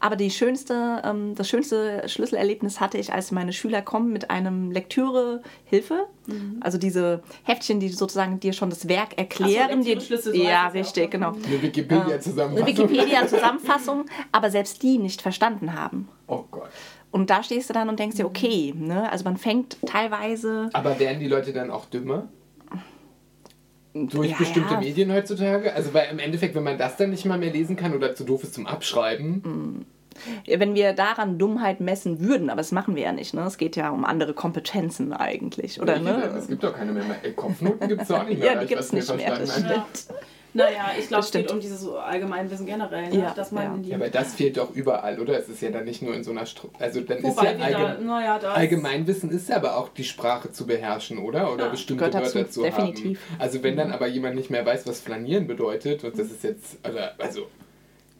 [0.00, 4.70] Aber die schönste, ähm, das schönste Schlüsselerlebnis hatte ich, als meine Schüler kommen mit einem
[4.70, 6.06] Lektürehilfe.
[6.26, 6.58] Mhm.
[6.60, 9.82] Also diese Heftchen, die sozusagen dir schon das Werk erklären.
[9.82, 11.10] dir, so ja, heißt es ja richtig, auch.
[11.10, 11.32] genau.
[11.32, 12.56] Eine Wikipedia-Zusammenfassung.
[12.56, 16.08] Eine Wikipedia-Zusammenfassung, aber selbst die nicht verstanden haben.
[16.26, 16.70] Oh Gott.
[17.10, 19.10] Und da stehst du dann und denkst dir, okay, ne?
[19.12, 22.28] also man fängt teilweise Aber werden die Leute dann auch dümmer?
[23.94, 24.80] Durch Ja, bestimmte ja.
[24.80, 25.72] Medien heutzutage?
[25.72, 28.24] Also weil im Endeffekt, wenn man das dann nicht mal mehr lesen kann oder zu
[28.24, 29.86] doof ist zum Abschreiben,
[30.46, 33.42] wenn wir daran Dummheit messen würden, aber das machen wir ja nicht, ne?
[33.42, 36.34] Es geht ja um andere Kompetenzen eigentlich, oder Ich- ne?
[36.38, 37.04] Es gibt doch keine mehr.
[37.22, 38.52] Äh, Kopfnoten gibt es auch nicht mehr.
[38.54, 40.20] Ja, die was mir nicht mehr, das stimmt.
[40.56, 43.18] Naja, ich glaube, es geht um dieses Allgemeinwissen generell, ne?
[43.22, 43.74] Ja, dass man ja.
[43.74, 43.88] in die.
[43.90, 45.36] Ja, aber das fehlt doch überall, oder?
[45.36, 47.58] Es ist ja dann nicht nur in so einer Stru Also dann ist Wobei ja
[47.58, 48.06] wir da, allgemein.
[48.06, 51.52] naja, ist- Allgemeinwissen ist ja aber auch die Sprache zu beherrschen, oder?
[51.52, 53.18] Oder Ja, bestimmte dazu, Wörter zu definitiv.
[53.32, 53.40] haben.
[53.40, 56.78] Also wenn dann aber jemand nicht mehr weiß, was flanieren bedeutet, und das ist jetzt,
[56.88, 57.48] oder, also,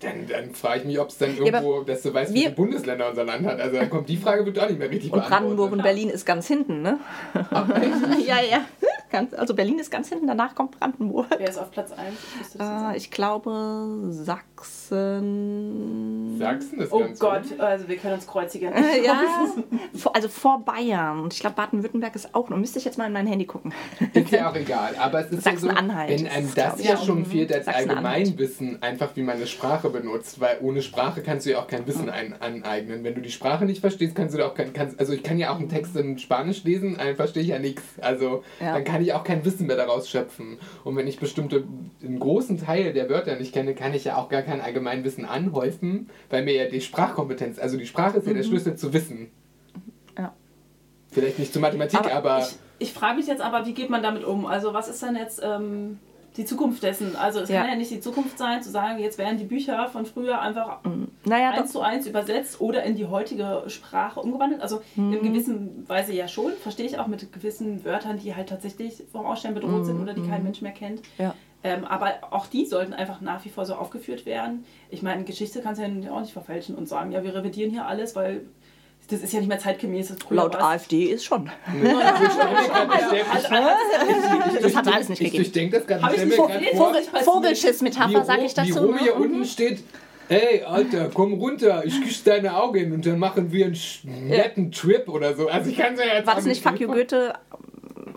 [0.00, 3.08] dann, dann frage ich mich, ob es dann irgendwo, dass du weißt, wie viele Bundesländer
[3.08, 3.60] unser Land hat.
[3.60, 5.82] Also dann kommt die Frage, wird auch nicht mehr richtig Und Brandenburg und.
[5.82, 6.98] Berlin ist ganz hinten, ne?
[8.26, 8.64] ja, ja.
[9.10, 11.26] Ganz, also Berlin ist ganz hinten, danach kommt Brandenburg.
[11.38, 12.14] Wer ist auf Platz 1?
[12.54, 14.53] Ich Äh, ich glaube Sachsen.
[16.38, 17.60] Sachsen ist Oh ganz Gott, gut.
[17.60, 18.72] also wir können uns kreuzigen.
[18.72, 19.20] Äh, ja,
[19.94, 21.20] vor, also vor Bayern.
[21.20, 22.56] Und ich glaube, Baden-Württemberg ist auch noch.
[22.56, 23.72] Müsste ich jetzt mal in mein Handy gucken.
[24.12, 24.94] Ist ja auch egal.
[24.98, 27.66] Aber es ist ja so, wenn einem das ja schon fehlt als.
[27.66, 31.86] Allgemeinwissen, einfach wie man eine Sprache benutzt, weil ohne Sprache kannst du ja auch kein
[31.86, 33.04] Wissen ein, aneignen.
[33.04, 35.38] Wenn du die Sprache nicht verstehst, kannst du da auch kein, kannst, also ich kann
[35.38, 37.82] ja auch einen Text in Spanisch lesen, dann verstehe ich ja nichts.
[38.00, 38.74] Also Ja.
[38.74, 40.58] dann kann ich auch kein Wissen mehr daraus schöpfen.
[40.84, 41.64] Und wenn ich bestimmte,
[42.02, 46.08] einen großen Teil der Wörter nicht kenne, kann ich ja auch gar kein Allgemeinwissen anhäufen,
[46.30, 49.18] weil mir ja die Sprachkompetenz, also die Sprache ist ja der Schlüssel zu Wissen.
[49.74, 49.82] Mhm.
[50.18, 50.32] Ja.
[51.10, 52.56] Vielleicht nicht zur Mathematik, aber, Aber ich,
[52.88, 54.46] ich frage mich jetzt aber, wie geht man damit um?
[54.46, 55.98] Also was ist denn jetzt ähm,
[56.36, 57.14] die Zukunft dessen?
[57.14, 57.60] Also es Ja.
[57.60, 60.80] kann ja nicht die Zukunft sein, zu sagen, jetzt werden die Bücher von früher einfach
[61.24, 61.78] Naja, eins doch.
[61.78, 64.60] zu eins übersetzt oder in die heutige Sprache umgewandelt.
[64.60, 65.12] Also Mhm.
[65.12, 69.24] in gewissen Weise ja schon, verstehe ich auch mit gewissen Wörtern, die halt tatsächlich vom
[69.26, 71.00] Aussterben bedroht sind oder die kein Mensch mehr kennt.
[71.18, 71.24] Mhm.
[71.24, 71.34] Ja.
[71.64, 74.64] Ähm, aber auch die sollten einfach nach wie vor so aufgeführt werden.
[74.90, 77.86] Ich meine, Geschichte kannst du ja auch nicht verfälschen und sagen, ja, wir revidieren hier
[77.86, 78.42] alles, weil
[79.08, 80.08] das ist ja nicht mehr zeitgemäß.
[80.08, 81.50] Das Laut war's- AfD ist schon.
[84.62, 85.42] das hat's alles nicht ich gegeben.
[85.44, 86.76] durchdenke das Ich nicht gerade gesehen.
[86.76, 88.92] vor, Vogel- Vogelschiss-Metapher, wie, sag Ro- ich dazu.
[88.92, 88.98] ne?
[88.98, 89.82] hier unten steht.
[90.28, 93.76] Ey, Alter, komm runter, ich küsse deine Augen und dann machen wir einen
[94.28, 95.48] netten Trip oder so.
[95.48, 97.34] Also ich kann es ja jetzt War das nicht Fuck you Goethe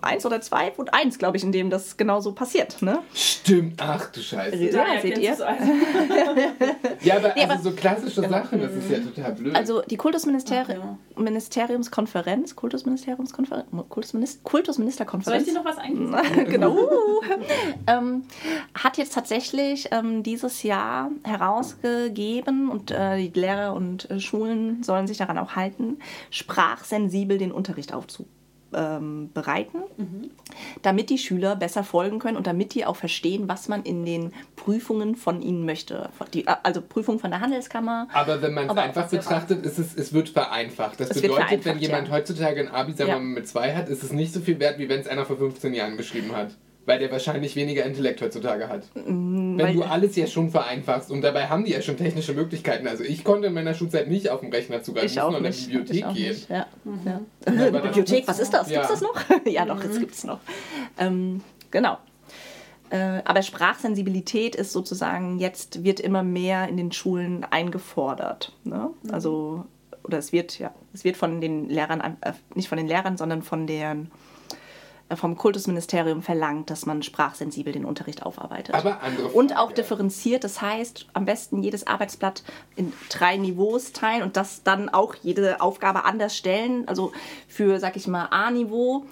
[0.08, 0.72] 1 oder 2?
[0.78, 2.82] Und 1, glaube ich, in dem das genau so passiert.
[2.82, 3.00] Ne?
[3.14, 4.56] Stimmt, ach du Scheiße.
[4.58, 5.32] Ja, Daher seht ihr?
[5.32, 5.44] also.
[7.02, 9.56] Ja, aber, Nee, also aber- so klassische Sachen, das ist ja total blöd.
[9.56, 11.22] Also die Kultusministeri Ach, ja.
[11.22, 15.46] Ministeriumskonferenz, Kultusministeriumskonferenz, Kultusminister, Soll ich Kultusministerkonferenz.
[15.46, 16.16] dir noch was eingeben?
[16.50, 16.78] genau.
[17.88, 18.24] ähm,
[18.74, 25.08] hat jetzt tatsächlich ähm, dieses Jahr herausgegeben und äh, die Lehrer und äh, Schulen sollen
[25.08, 25.98] sich daran auch halten,
[26.30, 28.37] sprachsensibel den Unterricht aufzubereiten,
[28.74, 29.80] ähm, bereiten,
[30.82, 34.34] damit die Schüler besser folgen können und damit die auch verstehen, was man in den
[34.56, 36.10] Prüfungen von ihnen möchte.
[36.34, 38.08] Die, also Prüfungen von der Handelskammer.
[38.14, 41.00] Aber wenn man es einfach betrachtet, ist es, es wird vereinfacht.
[41.00, 42.14] Das bedeutet, wenn jemand ja.
[42.16, 43.20] heutzutage ein Abi, sagen wir Ja.
[43.20, 45.38] mal, mit zwei hat, ist es nicht so viel wert, wie wenn es einer vor
[45.38, 46.56] 15 Jahren geschrieben hat.
[46.88, 48.84] Weil der wahrscheinlich weniger Intellekt heutzutage hat.
[48.96, 52.88] Mm, Wenn du alles ja schon vereinfachst und dabei haben die ja schon technische Möglichkeiten.
[52.88, 55.52] Also ich konnte in meiner Schulzeit nicht auf dem Rechner zugreifen, Ich noch in der.
[55.52, 56.30] Bibliothek ich auch gehen.
[56.30, 56.50] Nicht.
[56.50, 56.66] Ja.
[57.06, 57.20] Ja.
[57.46, 58.70] Aber das- Bibliothek, was ist das?
[58.72, 58.82] Ja.
[58.82, 59.16] Gibt's das noch?
[59.46, 60.40] ja, doch, das gibt's noch.
[60.98, 61.98] Ähm, genau.
[62.90, 68.54] Äh, aber Sprachsensibilität ist sozusagen jetzt wird immer mehr in den Schulen eingefordert.
[68.64, 68.92] Ne?
[69.12, 69.66] Also
[70.04, 73.42] oder es wird ja, es wird von den Lehrern äh, nicht von den Lehrern, sondern
[73.42, 74.10] von deren äh,
[75.16, 78.76] vom Kultusministerium verlangt, dass man sprachsensibel den Unterricht aufarbeitet.
[78.76, 82.44] Aber andere Und auch differenziert, das heißt, am besten jedes Arbeitsblatt
[82.76, 86.88] in drei Niveaus teilen und das dann auch jede Aufgabe anders stellen.
[86.88, 87.14] Also
[87.48, 89.06] für, sag ich mal, A-Niveau,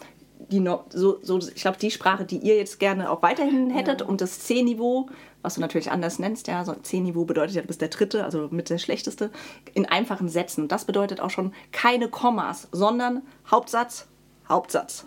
[0.51, 4.01] die no, so, so, ich glaube, die Sprache, die ihr jetzt gerne auch weiterhin hättet
[4.01, 5.07] und das C-Niveau,
[5.41, 8.49] was du natürlich anders nennst, ja, so C-Niveau bedeutet ja, du bist der dritte, also
[8.51, 9.31] mit der schlechteste,
[9.73, 10.63] in einfachen Sätzen.
[10.63, 14.07] Und das bedeutet auch schon keine Kommas, sondern Hauptsatz,
[14.49, 15.05] Hauptsatz.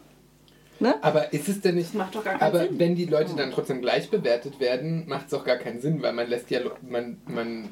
[0.81, 0.95] Ne?
[1.03, 1.95] Aber ist es denn nicht.
[1.95, 2.79] macht doch gar keinen aber Sinn.
[2.79, 6.13] wenn die Leute dann trotzdem gleich bewertet werden, macht es auch gar keinen Sinn, weil
[6.13, 6.61] man lässt ja.
[6.89, 7.71] Man, man,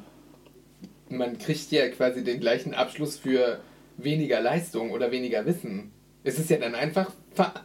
[1.09, 3.61] man kriegt ja quasi den gleichen Abschluss für
[3.97, 5.93] weniger Leistung oder weniger Wissen.
[6.25, 7.11] Es ist ja dann einfach.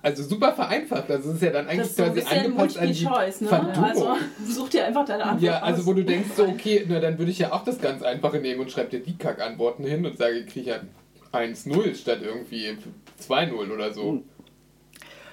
[0.01, 1.09] Also super vereinfacht.
[1.09, 3.47] Also es ist ja dann Das eigentlich so quasi bisschen angepasst an die Multiple-Choice, ne?
[3.47, 3.83] Verdumung.
[3.85, 4.15] Also
[4.47, 5.87] such dir einfach deine Antwort Ja, also aus.
[5.87, 8.59] wo du denkst so, okay, na dann würde ich ja auch das ganz Einfache nehmen
[8.59, 10.79] und schreibe dir die Kackantworten hin und sage, ich kriege ja
[11.31, 12.77] 1-0 statt irgendwie
[13.27, 14.21] 2-0 oder so.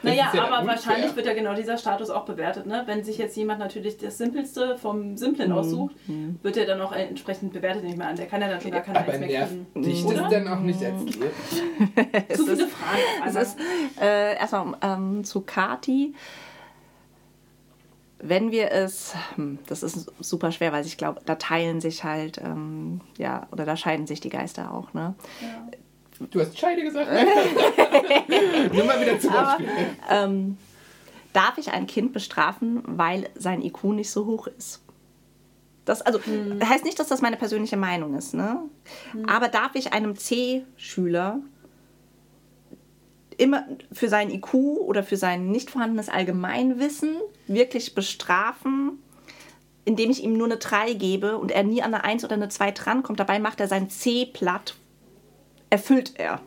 [0.03, 0.67] Naja, ja aber unfair.
[0.77, 2.67] wahrscheinlich wird ja genau dieser Status auch bewertet.
[2.67, 2.83] Ne?
[2.87, 5.17] Wenn sich jetzt jemand natürlich das Simpelste vom Mhm.
[5.17, 5.97] Simplen aussucht,
[6.43, 8.17] wird er dann auch entsprechend bewertet, nehme ich mal an.
[8.17, 10.23] Der kann ja dann schon gar keine Aber mehr nervt dich Oder?
[10.23, 12.29] das dann auch nicht als Lehrer?
[12.35, 13.57] Zu viele Fragen Es ist
[14.01, 16.15] äh, erstmal ähm, zu Kati.
[18.21, 22.39] Wenn wir es, hm, das ist super schwer, weil ich glaube, da teilen sich halt,
[22.39, 25.15] ähm, ja, oder da scheiden sich die Geister auch, ne?
[26.21, 27.09] Du hast Scheide gesagt.
[28.73, 29.69] Nimm mal wieder zu Aber- Beispiel.
[30.11, 30.57] Ähm,
[31.33, 34.83] darf ich ein Kind bestrafen, weil sein IQ nicht so hoch ist?
[35.85, 38.61] Das also, heißt nicht, dass das meine persönliche Meinung ist, ne?
[39.27, 41.41] Aber darf ich einem C-Schüler
[43.39, 48.99] immer für sein IQ oder für sein nicht vorhandenes Allgemeinwissen wirklich bestrafen,
[49.87, 52.51] indem ich ihm nur eine 3 gebe und er nie an eine 1 oder eine
[52.51, 53.19] 2 drankommt?
[53.19, 54.75] Dabei macht er sein C platt,
[55.71, 56.41] erfüllt er.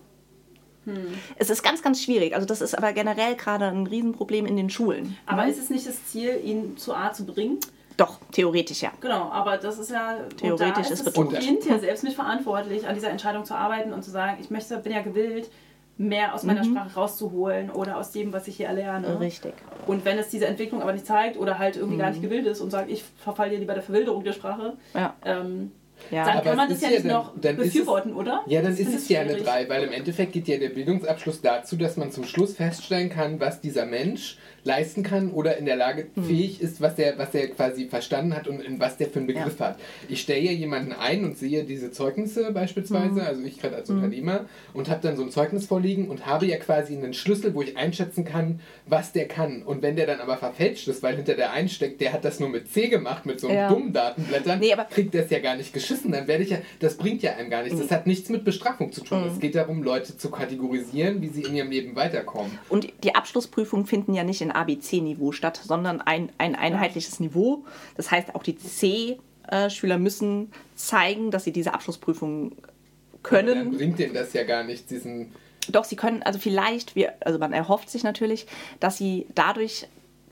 [1.38, 2.34] Es ist ganz, ganz schwierig.
[2.34, 5.16] Also das ist aber generell gerade ein Riesenproblem in den Schulen.
[5.28, 7.60] aber ist es nicht das Ziel, ihn zu A zu bringen?
[7.98, 8.92] Doch, theoretisch ja.
[9.00, 11.40] Genau, aber das ist ja Theoretisch und da ist ist das betrunken.
[11.40, 14.92] Kind ja selbst mitverantwortlich, an dieser Entscheidung zu arbeiten und zu sagen, ich möchte, bin
[14.92, 15.52] ja gewillt,
[15.98, 19.08] mehr aus meiner Sprache rauszuholen oder aus dem, was ich hier erlerne.
[19.10, 19.18] Mhm.
[19.18, 19.54] Richtig.
[19.86, 22.14] Und wenn es diese Entwicklung aber nicht zeigt oder halt irgendwie gar Mhm.
[22.14, 25.14] nicht gewillt ist und sagt, ich verfalle hier lieber der Verwilderung der Sprache, Ja.
[25.24, 25.72] ähm,
[26.10, 26.26] Ja.
[26.26, 28.14] dann Aber kann man es das ja ja nicht dann- noch dann ist es- befürworten,
[28.14, 28.42] oder?
[28.48, 29.46] Ja, dann Das ist es ja eine schwierig.
[29.46, 33.40] 3, weil im Endeffekt geht ja der Bildungsabschluss dazu, dass man zum Schluss feststellen kann,
[33.40, 36.24] was dieser Mensch leisten kann oder in der Lage Hm.
[36.24, 39.26] fähig ist, was er, was er quasi verstanden hat und in was der für einen
[39.28, 39.80] Begriff hat.
[40.08, 43.28] Ich stelle ja jemanden ein und sehe diese Zeugnisse beispielsweise, Hm.
[43.28, 46.58] also ich gerade als Unternehmer, und habe dann so ein Zeugnis vorliegen und habe ja
[46.58, 49.64] quasi einen Schlüssel, wo ich einschätzen kann, was der kann.
[49.64, 52.50] Und wenn der dann aber verfälscht ist, weil hinter der einsteckt, der hat das nur
[52.50, 53.68] mit C gemacht, mit so einem Ja.
[53.70, 56.98] dummen Datenblättern, Nee, aber- kriegt das ja gar nicht geschissen, dann werde ich ja, das
[56.98, 57.78] bringt ja einem gar nichts.
[57.80, 57.94] Das Mhm.
[57.94, 59.24] hat nichts mit Bestrafung zu tun.
[59.32, 62.58] Es geht darum, Leute zu kategorisieren, wie sie in ihrem Leben weiterkommen.
[62.70, 67.66] Und die Abschlussprüfungen finden ja nicht in ABC-Niveau statt, sondern ein, ein einheitliches Niveau.
[67.98, 73.78] Das heißt, auch die C-Schüler müssen zeigen, dass sie diese Abschlussprüfung Dann können.
[73.78, 75.32] bringt denen das ja gar nichts, diesen.
[75.70, 78.48] Doch, sie können, also vielleicht, wir, also man erhofft sich natürlich,
[78.80, 79.88] dass sie dadurch,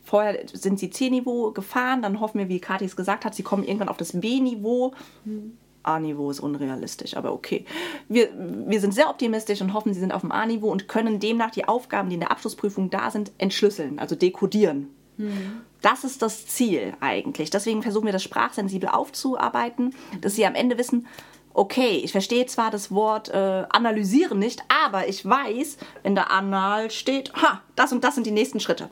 [0.09, 3.63] vorher sind sie C-Niveau gefahren, dann hoffen wir, wie Kathi es gesagt hat, sie kommen
[3.63, 4.93] irgendwann auf das B-Niveau.
[5.83, 7.65] A-Niveau ist unrealistisch, aber okay.
[8.07, 11.51] Wir, wir sind sehr optimistisch und hoffen, sie sind auf dem A-Niveau und können demnach
[11.51, 14.87] die Aufgaben, die in der Abschlussprüfung da sind, entschlüsseln, also dekodieren.
[15.81, 17.49] Das ist das Ziel eigentlich.
[17.49, 21.07] Deswegen versuchen wir das sprachsensibel aufzuarbeiten, dass sie am Ende wissen,
[21.53, 26.89] okay, ich verstehe zwar das Wort äh, analysieren nicht, aber ich weiß, wenn da anal
[26.89, 28.89] steht, ha, das und das sind die nächsten Schritte.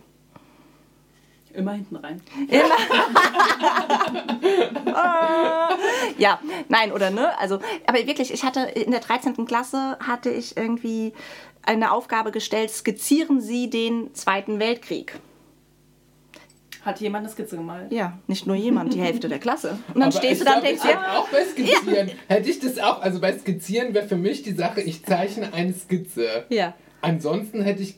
[1.58, 2.22] Immer hinten rein.
[6.18, 7.38] Ja, nein, oder ne?
[7.38, 9.46] Also, aber wirklich, ich hatte in der 13.
[9.46, 11.14] Klasse hatte ich irgendwie
[11.62, 15.20] eine Aufgabe gestellt, skizzieren Sie den Zweiten Weltkrieg.
[16.82, 17.92] Hat jemand eine Skizze gemalt?
[17.92, 19.78] Ja, nicht nur jemand, die Hälfte der Klasse.
[19.90, 22.10] Und dann Aber stehst du da und denkst, ja, Auch bei Skizzieren.
[22.28, 25.74] Hätte ich das auch, also bei Skizzieren wäre für mich die Sache, ich zeichne eine
[25.74, 26.46] Skizze.
[26.50, 26.74] ja.
[27.02, 27.96] Ansonsten hätte ich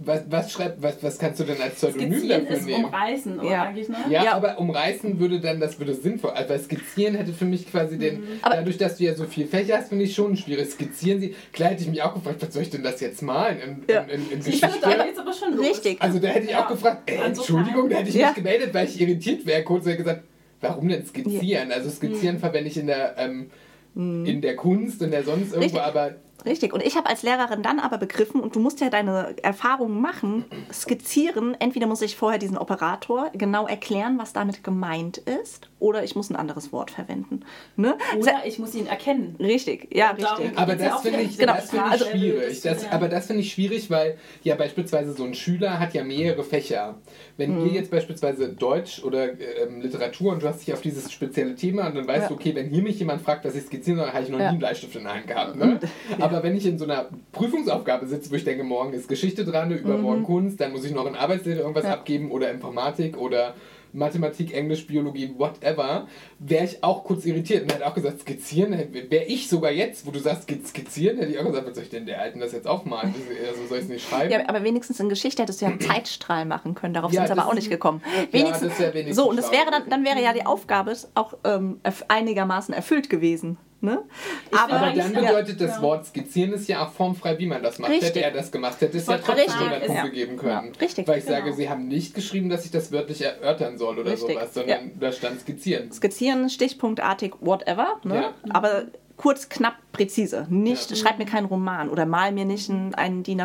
[0.00, 2.84] was, was schreibt, was, was kannst du denn als Pseudonym Skizzieren dafür ist nehmen?
[2.84, 3.62] umreißen, oder Ja.
[3.64, 3.96] eigentlich, ne?
[4.08, 4.32] Ja, Ja.
[4.34, 6.30] aber umreißen würde dann, das würde sinnvoll.
[6.30, 8.26] Also weil skizzieren hätte für mich quasi den, Mhm.
[8.42, 10.70] Aber- dadurch, dass du ja so viel Fächer hast, finde ich schon schwierig.
[10.70, 13.58] Skizzieren sie, klar hätte ich mich auch gefragt, was soll ich denn das jetzt malen
[13.60, 14.02] in, Ja.
[14.02, 14.68] in, in, in Ich Geschichte?
[14.68, 15.66] finde, da geht's aber schon los.
[15.66, 16.00] Richtig.
[16.00, 16.64] Also da hätte ich Ja.
[16.64, 18.26] auch gefragt, ey, Also Entschuldigung, da hätte ich Ja.
[18.28, 19.64] mich gemeldet, weil ich irritiert wäre.
[19.64, 20.22] Kurz hätte gesagt,
[20.60, 21.72] warum denn skizzieren?
[21.72, 22.40] Also skizzieren Mhm.
[22.40, 23.50] verwende ich in der, ähm,
[23.96, 25.80] in der Kunst, in der sonst irgendwo, Richtig.
[25.80, 26.72] aber Richtig.
[26.72, 30.44] Und ich habe als Lehrerin dann aber begriffen, und du musst ja deine Erfahrungen machen,
[30.72, 31.56] skizzieren.
[31.58, 36.30] Entweder muss ich vorher diesen Operator genau erklären, was damit gemeint ist, oder ich muss
[36.30, 37.40] ein anderes Wort verwenden.
[37.76, 37.96] Ne?
[38.18, 39.36] Oder ich muss ihn erkennen.
[39.38, 40.56] Richtig, ja, richtig.
[40.56, 41.54] Aber ja das finde ich, Genau.
[41.54, 42.60] das finde ich Also- schwierig.
[42.62, 42.90] Das, Ja.
[42.92, 46.96] aber das finde ich schwierig, weil ja beispielsweise so ein Schüler hat ja mehrere Fächer.
[47.36, 47.66] Wenn Mhm.
[47.66, 51.86] ihr jetzt beispielsweise Deutsch oder ähm, Literatur und du hast dich auf dieses spezielle Thema
[51.86, 52.28] und dann weißt Ja.
[52.28, 54.44] du, okay, wenn hier mich jemand fragt, was ich skizzieren soll, habe ich noch Ja.
[54.46, 55.56] nie einen Bleistift in der Hand gehabt.
[55.56, 55.78] Ne?
[56.18, 59.70] Aber wenn ich in so einer Prüfungsaufgabe sitze, wo ich denke, morgen ist Geschichte dran,
[59.70, 61.88] übermorgen Kunst, dann muss ich noch in Arbeitslehre irgendwas Mhm.
[61.90, 61.94] Ja.
[61.94, 63.54] abgeben oder Informatik oder
[63.92, 66.06] Mathematik, Englisch, Biologie, whatever,
[66.38, 68.72] wäre ich auch kurz irritiert und hätte auch gesagt, skizzieren,
[69.10, 71.84] wäre ich sogar jetzt, wo du sagst, skiz- skizzieren, hätte ich auch gesagt, was soll
[71.84, 73.14] ich denn der Alten das jetzt aufmalen?
[73.48, 74.32] Also soll ich es nicht schreiben?
[74.32, 76.94] Ja, aber wenigstens in Geschichte hättest du ja einen Zeitstrahl machen können.
[76.94, 78.02] Darauf Ja, sind sie aber auch nicht gekommen.
[78.04, 81.34] das Wenigstens, wär wenigstens so, und das wäre dann, dann wäre ja die Aufgabe auch
[81.44, 83.56] ähm, einigermaßen erfüllt gewesen.
[83.80, 84.02] Ne?
[84.50, 85.20] Aber, dann ja.
[85.20, 85.82] bedeutet das Ja.
[85.82, 87.90] Wort skizzieren ist ja auch formfrei, wie man das macht.
[87.92, 88.08] Richtig.
[88.08, 90.72] Hätte er das gemacht, hätte es ja trotzdem sagen, 100 ist- Punkte geben können.
[90.74, 91.06] Ja, richtig.
[91.06, 91.38] Weil ich Genau.
[91.38, 94.34] sage, sie haben nicht geschrieben, dass ich das wörtlich erörtern soll oder Richtig.
[94.34, 95.92] sowas, sondern da stand skizzieren.
[95.92, 98.00] skizzieren, stichpunktartig, whatever.
[98.02, 98.14] Ne?
[98.16, 98.34] Ja.
[98.50, 98.86] Aber
[99.16, 100.46] kurz, knapp, präzise.
[100.50, 100.96] Nicht, Ja.
[100.96, 103.42] schreib mir keinen Roman oder mal mir nicht ein, ein DIN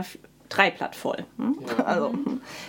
[0.49, 1.17] A3-Blatt voll.
[1.37, 1.57] Hm?
[1.77, 1.83] Ja.
[1.85, 2.13] Also,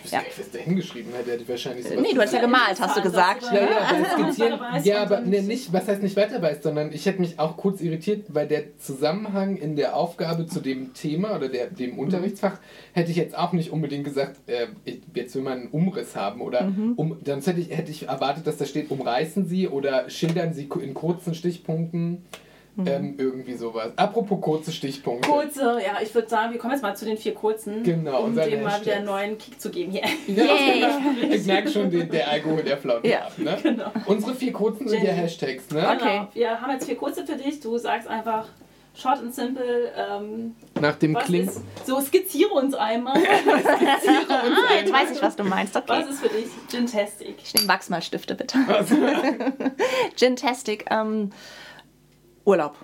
[0.04, 0.18] Ich Ja.
[0.18, 2.40] weiß gar nicht, was der hingeschrieben hätte, hätte ich wahrscheinlich sowas nee, du hast ja
[2.40, 3.42] gemalt, hast du gesagt.
[3.44, 6.40] Zahlen, Ja, ja, oder- bei Ja, ja, aber dann- ne, nicht, was heißt nicht weiter
[6.42, 10.60] weiß, sondern ich hätte mich auch kurz irritiert, weil der Zusammenhang in der Aufgabe zu
[10.60, 11.76] dem Thema oder der, Mhm.
[11.76, 12.58] dem Unterrichtsfach
[12.92, 16.40] hätte ich jetzt auch nicht unbedingt gesagt, äh, ich, jetzt will man einen Umriss haben
[16.40, 16.92] oder Mhm.
[16.96, 20.68] um, dann hätte ich, hätte ich erwartet, dass da steht, umreißen Sie oder schildern Sie
[20.80, 22.24] in kurzen Stichpunkten
[22.76, 22.86] Mhm.
[22.88, 23.92] ähm, irgendwie sowas.
[23.96, 25.28] Apropos kurze Stichpunkte.
[25.28, 28.34] Kurze, ja, ich würde sagen, wir kommen jetzt mal zu den vier kurzen, Genau, um
[28.34, 30.02] dem mal wieder einen neuen Kick zu geben hier.
[30.26, 30.44] Ja,
[31.22, 31.34] Yay.
[31.36, 33.26] ich merke schon, den, der Alkohol, der flaut Ja.
[33.26, 33.38] ab.
[33.38, 33.56] Ne?
[33.62, 33.92] Genau.
[34.06, 35.12] Unsere vier kurzen sind ja.
[35.12, 35.80] Hashtags, ne?
[35.88, 35.98] Okay.
[35.98, 36.28] Genau.
[36.34, 37.60] Wir haben jetzt vier kurze für dich.
[37.60, 38.46] Du sagst einfach
[38.96, 39.92] short and simple.
[39.96, 41.46] Ähm, Nach dem Kling.
[41.48, 43.16] ist, so skizziere uns einmal.
[44.28, 45.76] ah, jetzt weiß ich, was du meinst.
[45.76, 45.84] Okay.
[45.88, 47.36] Was ist für dich Gintastic?
[47.42, 48.58] Ich nehme Wachsmalstifte, bitte.
[50.16, 51.30] Gintastic, ähm,
[52.44, 52.76] Urlaub.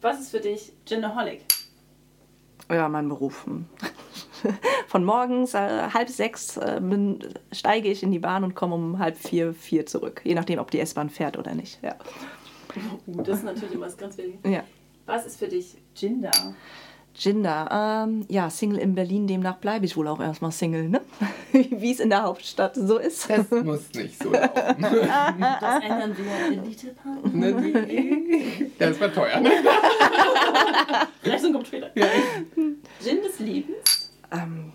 [0.00, 1.42] Was ist für dich Ginaholic?
[2.70, 3.46] Ja, mein Beruf.
[4.88, 7.18] Von morgens äh, halb sechs äh, bin,
[7.52, 10.20] steige ich in die Bahn und komme um halb vier, vier zurück.
[10.24, 11.80] Je nachdem, ob die S-Bahn fährt oder nicht.
[11.82, 11.96] Ja.
[13.06, 14.48] Uh, das ist natürlich immer das ganz Wichtige.
[14.48, 14.64] ja.
[15.06, 16.32] Was ist für dich Ginder?
[17.18, 21.00] Ginder, ähm, ja, Single in Berlin, demnach bleibe ich wohl auch erstmal Single, ne?
[21.52, 23.30] Wie es in der Hauptstadt so ist.
[23.30, 24.50] Das muss nicht so laufen.
[25.60, 27.16] Das ändern wir Elite Park.
[27.34, 28.68] Ne?
[28.78, 29.40] das war teuer.
[29.40, 29.50] Ne?
[31.24, 31.90] Rechnung kommt später.
[31.94, 34.10] Gin des Lebens.
[34.30, 34.72] Ähm,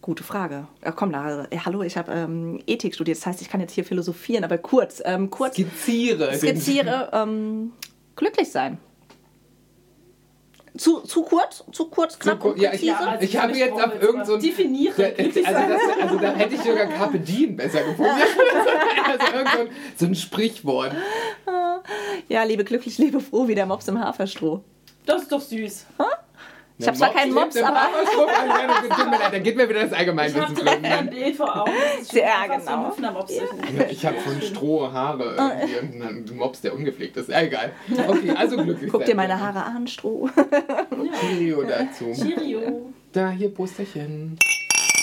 [0.00, 0.68] gute Frage.
[0.82, 3.72] Ja, komm, da, äh, hallo, ich habe ähm, Ethik studiert, das heißt, ich kann jetzt
[3.72, 6.34] hier philosophieren, aber kurz, ähm, kurz Skizziere.
[6.34, 7.72] skizziere, ähm,
[8.16, 8.78] glücklich sein.
[10.78, 11.64] Zu, zu kurz?
[11.72, 12.86] Zu kurz, knapp kur- und ja, ich- präzise?
[12.92, 14.94] Ja, also Ich habe jetzt auf irgend so ein- Definiere.
[14.96, 18.12] Da, glücklich also, das, also da hätte ich sogar Carpe Diem besser gefunden.
[19.04, 20.92] also so ein, so ein Sprichwort.
[22.28, 24.62] Ja, lebe glücklich, lebe froh, wie der Mops im Haferstroh.
[25.06, 25.86] Das ist doch süß.
[26.80, 27.88] Ich habe zwar keinen Mops, aber...
[29.32, 31.10] Dann geht mir wieder das Ich habe Allgemeinwissen direkt ein flöten.
[31.10, 31.72] Bild vor Augen.
[32.10, 32.24] Genau.
[32.24, 37.28] Ja, Ich habe von Stroh Haare irgendwie und einen Mops, der ungepflegt ist.
[37.28, 37.72] Ja, egal.
[38.06, 40.30] Okay, also glücklich Guck dir meine Haare an, Stroh.
[41.20, 42.12] Cheerio dazu.
[42.14, 42.92] Cheerio.
[43.12, 44.38] Da, hier, Posterchen.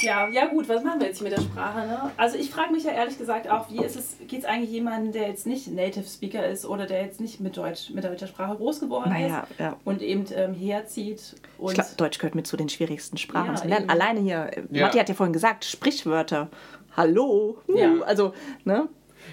[0.01, 1.79] Ja, ja gut, was machen wir jetzt hier mit der Sprache?
[1.87, 2.11] Ne?
[2.17, 5.11] Also ich frage mich ja ehrlich gesagt auch, wie ist es, geht es eigentlich jemandem,
[5.13, 8.55] der jetzt nicht Native Speaker ist oder der jetzt nicht mit Deutsch, mit deutscher Sprache
[8.55, 9.75] groß geworden Naja, ist ja.
[9.85, 13.55] und eben ähm, herzieht und Ich glaub, Deutsch gehört mit zu den schwierigsten Sprachen Ja,
[13.55, 13.83] zu lernen.
[13.85, 13.89] eben.
[13.91, 14.85] Alleine hier, Ja.
[14.85, 16.49] Matti hat ja vorhin gesagt, Sprichwörter.
[16.95, 17.57] Hallo.
[17.67, 17.93] Uh, Ja.
[18.05, 18.87] Also, ne?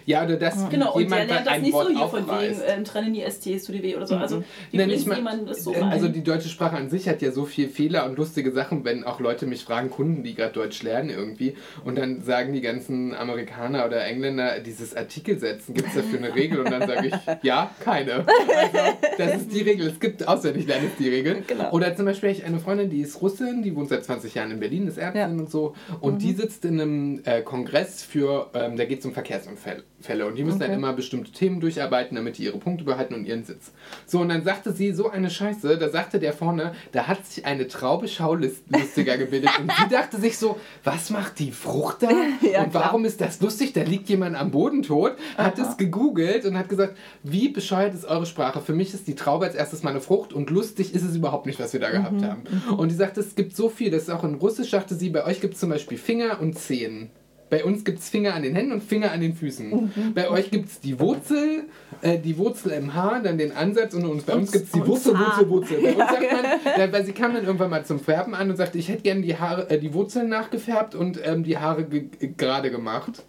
[0.07, 2.27] Ja, oder das, wie Genau, und der jemand lernt das nicht so Wort hier von
[2.27, 4.17] wegen, ähm, trennen die STs zu DW oder so.
[4.17, 5.91] Also, wie Nenn bringst ich mal, jemandem das so äh, rein?
[5.91, 9.05] also die deutsche Sprache an sich hat ja so viel Fehler und lustige Sachen, wenn
[9.05, 13.15] auch Leute mich fragen, Kunden, die gerade Deutsch lernen irgendwie, und dann sagen die ganzen
[13.15, 16.61] Amerikaner oder Engländer, dieses Artikel setzen, gibt es dafür eine Regel?
[16.61, 18.25] Und dann sage ich, ja, keine.
[18.27, 19.87] Also, das ist die Regel.
[19.89, 21.43] Es gibt auswendig lernen ist die Regel.
[21.47, 21.71] Genau.
[21.73, 24.51] Oder zum Beispiel habe ich eine Freundin, die ist Russin, die wohnt seit 20 Jahren
[24.51, 25.27] in Berlin, ist Ärztin Ja.
[25.27, 29.13] und so, und die sitzt in einem äh, Kongress für, ähm, da geht es um
[29.13, 29.82] Verkehrsunfälle.
[30.01, 30.27] Fälle.
[30.27, 30.79] Und die müssen dann Okay.
[30.79, 33.71] immer bestimmte Themen durcharbeiten, damit die ihre Punkte behalten und ihren Sitz.
[34.05, 37.47] So, und dann sagte sie so eine Scheiße, da sagte der vorne, da hat sich
[37.47, 39.51] eine Traube Schaulustiger gebildet.
[39.61, 42.09] und sie dachte sich so, was macht die Frucht da?
[42.43, 42.85] Ja, und klar.
[42.87, 43.73] warum ist das lustig?
[43.75, 48.05] Da liegt jemand am Boden tot, hat es gegoogelt und hat gesagt, wie bescheuert ist
[48.05, 48.61] eure Sprache?
[48.61, 51.47] Für mich ist die Traube als erstes mal eine Frucht und lustig ist es überhaupt
[51.47, 52.43] nicht, was wir da gehabt Mhm, haben.
[52.77, 55.25] Und die sagte, es gibt so viel, das ist auch in Russisch, sagte sie, bei
[55.25, 57.11] euch gibt es zum Beispiel Finger und Zehen.
[57.53, 59.69] Bei uns gibt es Finger an den Händen und Finger an den Füßen.
[59.69, 60.15] Mhm.
[60.15, 61.65] Bei euch gibt es die Wurzel,
[62.01, 64.87] äh, die Wurzel im Haar, dann den Ansatz und, und bei uns gibt es die
[64.87, 65.13] Wurzel.
[65.19, 65.83] Wurzel, Wurzel.
[65.83, 66.45] Bei uns sagt man,
[66.79, 69.21] ja, weil sie kam dann irgendwann mal zum Färben an und sagte, ich hätte gerne
[69.21, 73.23] die Haare, äh, die Wurzeln nachgefärbt und ähm, die Haare ge gerade gemacht.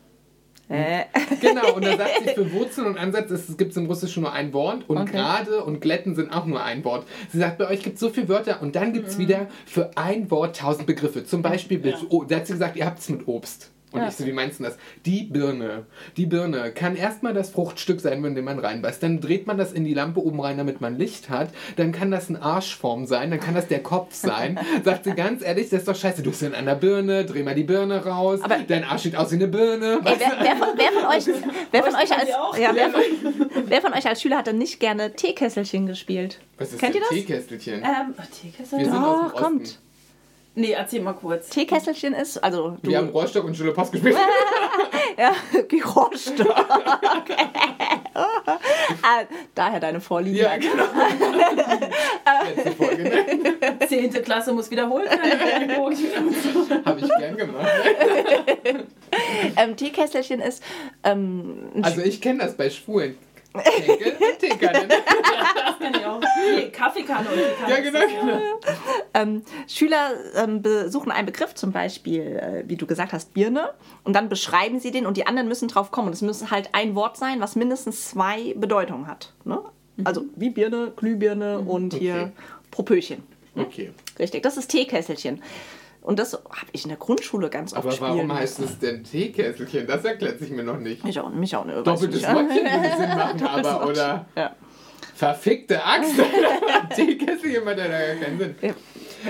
[0.69, 1.03] Äh,
[1.41, 4.53] Genau, und da sagt sie, für Wurzeln und Ansatz gibt es im Russischen nur ein
[4.53, 5.11] Wort und Okay.
[5.11, 7.05] gerade und glätten sind auch nur ein Wort.
[7.29, 9.91] Sie sagt, bei euch gibt es so viele Wörter und dann gibt es wieder für
[9.97, 11.25] ein Wort tausend Begriffe.
[11.25, 13.72] Zum Beispiel, mit, oh, da hat sie gesagt, ihr habt es mit Obst.
[13.93, 14.07] Und Ja.
[14.07, 14.77] ich so, wie meinst du das?
[15.05, 15.85] Die Birne.
[16.17, 19.01] Die Birne kann erstmal das Fruchtstück sein, wenn man reinbeißt.
[19.03, 21.49] Dann dreht man das in die Lampe oben rein, damit man Licht hat.
[21.75, 23.29] Dann kann das eine Arschform sein.
[23.29, 24.59] Dann kann das der Kopf sein.
[24.83, 26.23] Sagt sie ganz ehrlich, das ist doch scheiße.
[26.23, 28.39] Du bist in einer Birne, dreh mal die Birne raus.
[28.41, 29.99] Aber- Dein Arsch sieht aus wie eine Birne.
[30.03, 31.25] ey, wer, wer, von, wer von euch,
[31.71, 32.57] wer von Aber euch das als, kennt ihr auch?
[32.57, 33.01] ja, wer, von,
[33.67, 36.39] wer von euch als Schüler hat denn nicht gerne Teekesselchen gespielt?
[36.57, 37.17] Was ist Kennt denn ihr das?
[37.17, 37.73] Teekestelchen?
[37.83, 38.79] Ähm, oh, Teekessel?
[38.79, 39.37] Wir sind aus dem Osten.
[39.43, 39.79] kommt.
[40.55, 41.49] Nee, erzähl mal kurz.
[41.49, 44.15] Teekesselchen ist, also du, Wir haben Rohrstock und Schule Post gespielt.
[45.17, 45.33] ja.
[45.59, 45.81] Okay.
[48.13, 49.23] ah,
[49.55, 50.37] daher deine Vorliebe.
[50.37, 50.83] ja, genau.
[52.55, 53.87] Letzte Folge, ne?
[53.87, 55.75] Zehnte Klasse muss wiederholt werden.
[56.85, 57.67] Habe ich gern gemacht.
[59.55, 60.63] Ähm, Teekesselchen ist
[61.03, 63.17] ähm, Also ich kenne das bei Schwulen.
[64.39, 64.87] Teekanne.
[65.83, 66.21] Das kann ich auch.
[66.55, 67.73] Nee, Kaffeekanne und Teekanne.
[67.73, 68.59] Ja, genau.
[69.13, 73.73] ähm, Schüler ähm, besuchen einen Begriff, zum Beispiel, äh, wie du gesagt hast, Birne,
[74.03, 76.07] und dann beschreiben sie den und die anderen müssen drauf kommen.
[76.07, 79.33] Und es müssen halt ein Wort sein, was mindestens zwei Bedeutungen hat.
[79.45, 79.59] Ne?
[80.03, 82.31] Also wie Birne, Glühbirne und hier Okay.
[82.71, 83.23] Propöchen.
[83.55, 83.91] Okay.
[84.17, 85.43] Richtig, das ist Teekesselchen.
[86.01, 89.87] Und das habe ich in der Grundschule ganz oft Aber warum heißt es denn Teekesselchen?
[89.87, 91.03] Das erklärt sich mir noch nicht.
[91.05, 92.27] Mich auch, mich auch ne, Doppeltes nicht.
[92.27, 94.55] Wörtchen würde Sinn machen, aber oder Ja.
[95.25, 96.13] Verfickte Axt.
[96.95, 98.55] Teekesselchen macht ja da gar keinen Sinn.
[98.61, 98.73] Ja.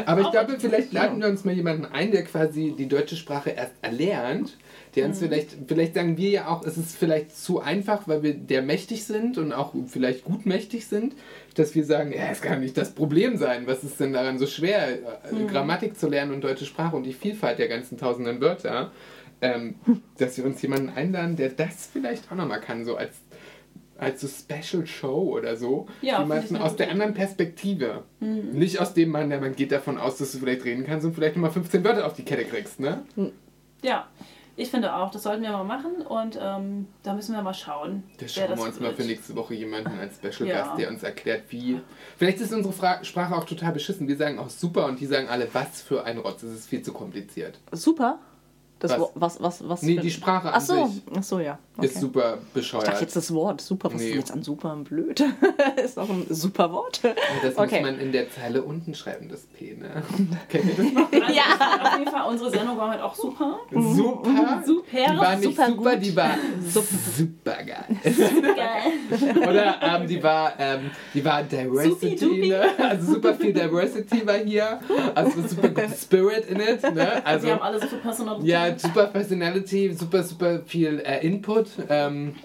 [0.06, 3.52] Aber ich glaube, vielleicht laden wir uns mal jemanden ein, der quasi die deutsche Sprache
[3.52, 4.58] erst erlernt.
[4.96, 5.10] Der Mhm.
[5.10, 8.62] uns vielleicht, vielleicht sagen wir ja auch, es ist vielleicht zu einfach, weil wir der
[8.64, 11.16] mächtig sind und auch vielleicht gut mächtig sind,
[11.56, 13.66] dass wir sagen, ja, es kann nicht das Problem sein.
[13.68, 15.48] Was ist denn daran so schwer, äh, Mhm.
[15.48, 18.92] Grammatik zu lernen und deutsche Sprache und die Vielfalt der ganzen tausenden Wörter,
[19.42, 19.76] ähm,
[20.18, 23.12] dass wir uns jemanden einladen, der das vielleicht auch nochmal kann, so als
[24.04, 25.88] als so Special Show oder so.
[26.02, 28.04] Ja, ich eine aus der anderen Perspektive.
[28.20, 31.14] Nicht aus dem man, der man geht davon aus, dass du vielleicht reden kannst und
[31.14, 33.04] vielleicht nochmal 15 Wörter auf die Kette kriegst, ne?
[33.82, 34.08] Ja,
[34.56, 38.04] ich finde auch, das sollten wir mal machen und ähm, da müssen wir mal schauen.
[38.18, 38.98] Da wer schauen das wir uns mal wird.
[38.98, 40.64] für nächste Woche jemanden als Special Ja.
[40.64, 41.80] Gast, der uns erklärt, wie.
[42.18, 44.08] Vielleicht ist unsere Fra Sprache auch total beschissen.
[44.08, 46.84] Wir sagen auch super und die sagen alle, was für ein Rotz, es ist viel
[46.84, 47.60] zu kompliziert.
[47.72, 48.20] Super.
[48.80, 49.10] Das Was?
[49.16, 51.58] Was, was, was Nee, für- die Sprache an Ach so, sich ach so, ja.
[51.82, 52.84] Ist super bescheuert.
[52.84, 53.92] Ich dachte jetzt das Wort super.
[53.94, 54.10] Was Nee.
[54.10, 55.24] ist jetzt an super und blöd?
[55.84, 57.02] ist noch ein super Wort.
[57.04, 57.14] Und
[57.44, 57.82] das Okay.
[57.82, 60.04] muss man in der Zeile unten schreiben, das P, ne?
[60.50, 61.12] Kennt ihr das noch?
[61.12, 61.82] Also Ja.
[61.84, 63.60] auf jeden Fall, unsere Sendung war heute auch super.
[63.72, 64.64] Super.
[64.66, 64.84] Super.
[64.92, 66.06] Die war nicht Super super, gut.
[66.06, 66.32] die war
[66.70, 67.86] super geil.
[68.56, 69.48] Geil.
[69.48, 72.62] Oder ähm, die war, ähm, die war Diversity, ne?
[72.78, 74.80] Also super viel Diversity war hier.
[75.16, 77.26] Also super gut Spirit in it, ne?
[77.26, 78.48] Also Sie haben alle so viel Personalität.
[78.50, 81.63] ja, super Personality, super, super viel äh, Input.
[81.90, 82.36] Ähm,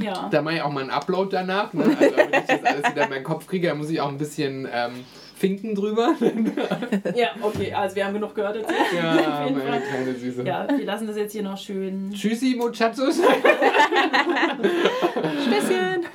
[0.00, 0.28] ja.
[0.30, 1.72] da mache ich auch mal einen Upload danach.
[1.72, 1.84] Ne?
[1.84, 4.18] Also wenn ich das alles wieder in meinen Kopf kriege, dann muss ich auch ein
[4.18, 5.04] bisschen ähm,
[5.42, 6.14] finken drüber.
[7.14, 8.70] ja, okay, also wir haben genug gehört jetzt.
[8.96, 9.80] ja, meine Fall.
[9.80, 10.44] kleine Süße.
[10.44, 12.12] Ja, wir lassen das jetzt hier noch schön.
[12.14, 13.18] Tschüssi, Muchachos.
[15.22, 16.06] Späßchen.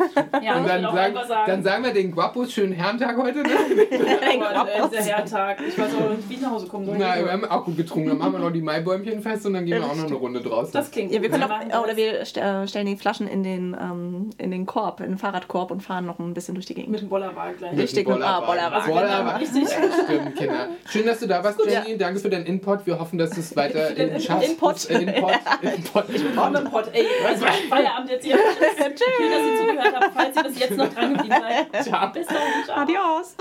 [0.43, 3.39] Ja, Und ich dann auch sagen, sagen, dann sagen wir den Guapos schönen Herrentag heute.
[3.39, 3.49] Ne?
[4.55, 5.61] aber, äh, der Herrentag.
[5.67, 6.95] Ich weiß auch nicht, wie ich nach Hause kommen soll.
[6.97, 8.09] Na, wir haben auch gut getrunken.
[8.09, 10.41] Dann machen wir noch die Maibäumchen fest und dann gehen wir auch noch eine Runde
[10.41, 10.73] draußen.
[10.73, 13.75] das klingt Ja, wir können auch, oder wir st äh, stellen die Flaschen in den,
[13.79, 16.85] ähm, in den Korb, in den Fahrradkorb und fahren noch ein bisschen durch die mit
[16.85, 17.01] Gegend.
[17.01, 17.77] dem Bollerwagen gleich.
[17.77, 18.93] Richtig, mit ah, Bollerwagen.
[18.93, 19.41] Bollerwagen.
[19.41, 19.67] Richtig.
[19.67, 20.67] Stimmt, Kinder.
[20.89, 21.97] Schön, dass du da warst, Jenny.
[21.97, 22.85] Danke für deinen Input.
[22.85, 23.89] Wir hoffen, dass du es weiter
[24.19, 24.49] schaffst.
[24.49, 24.85] Input.
[24.85, 25.31] Input.
[25.61, 26.05] Input.
[26.35, 28.37] Komm im Pott, ey, also Feierabend jetzt hier.
[28.97, 31.83] Schön, dass ihr zugehört habt, falls ihr bis jetzt noch dran geblieben seid.
[31.83, 32.11] Ciao.
[32.11, 32.77] Bis dann, ciao.
[32.81, 33.35] Adios.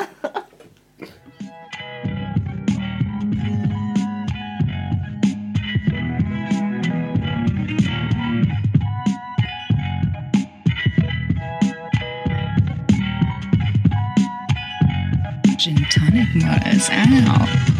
[15.58, 17.75] Gin Tonic Models out.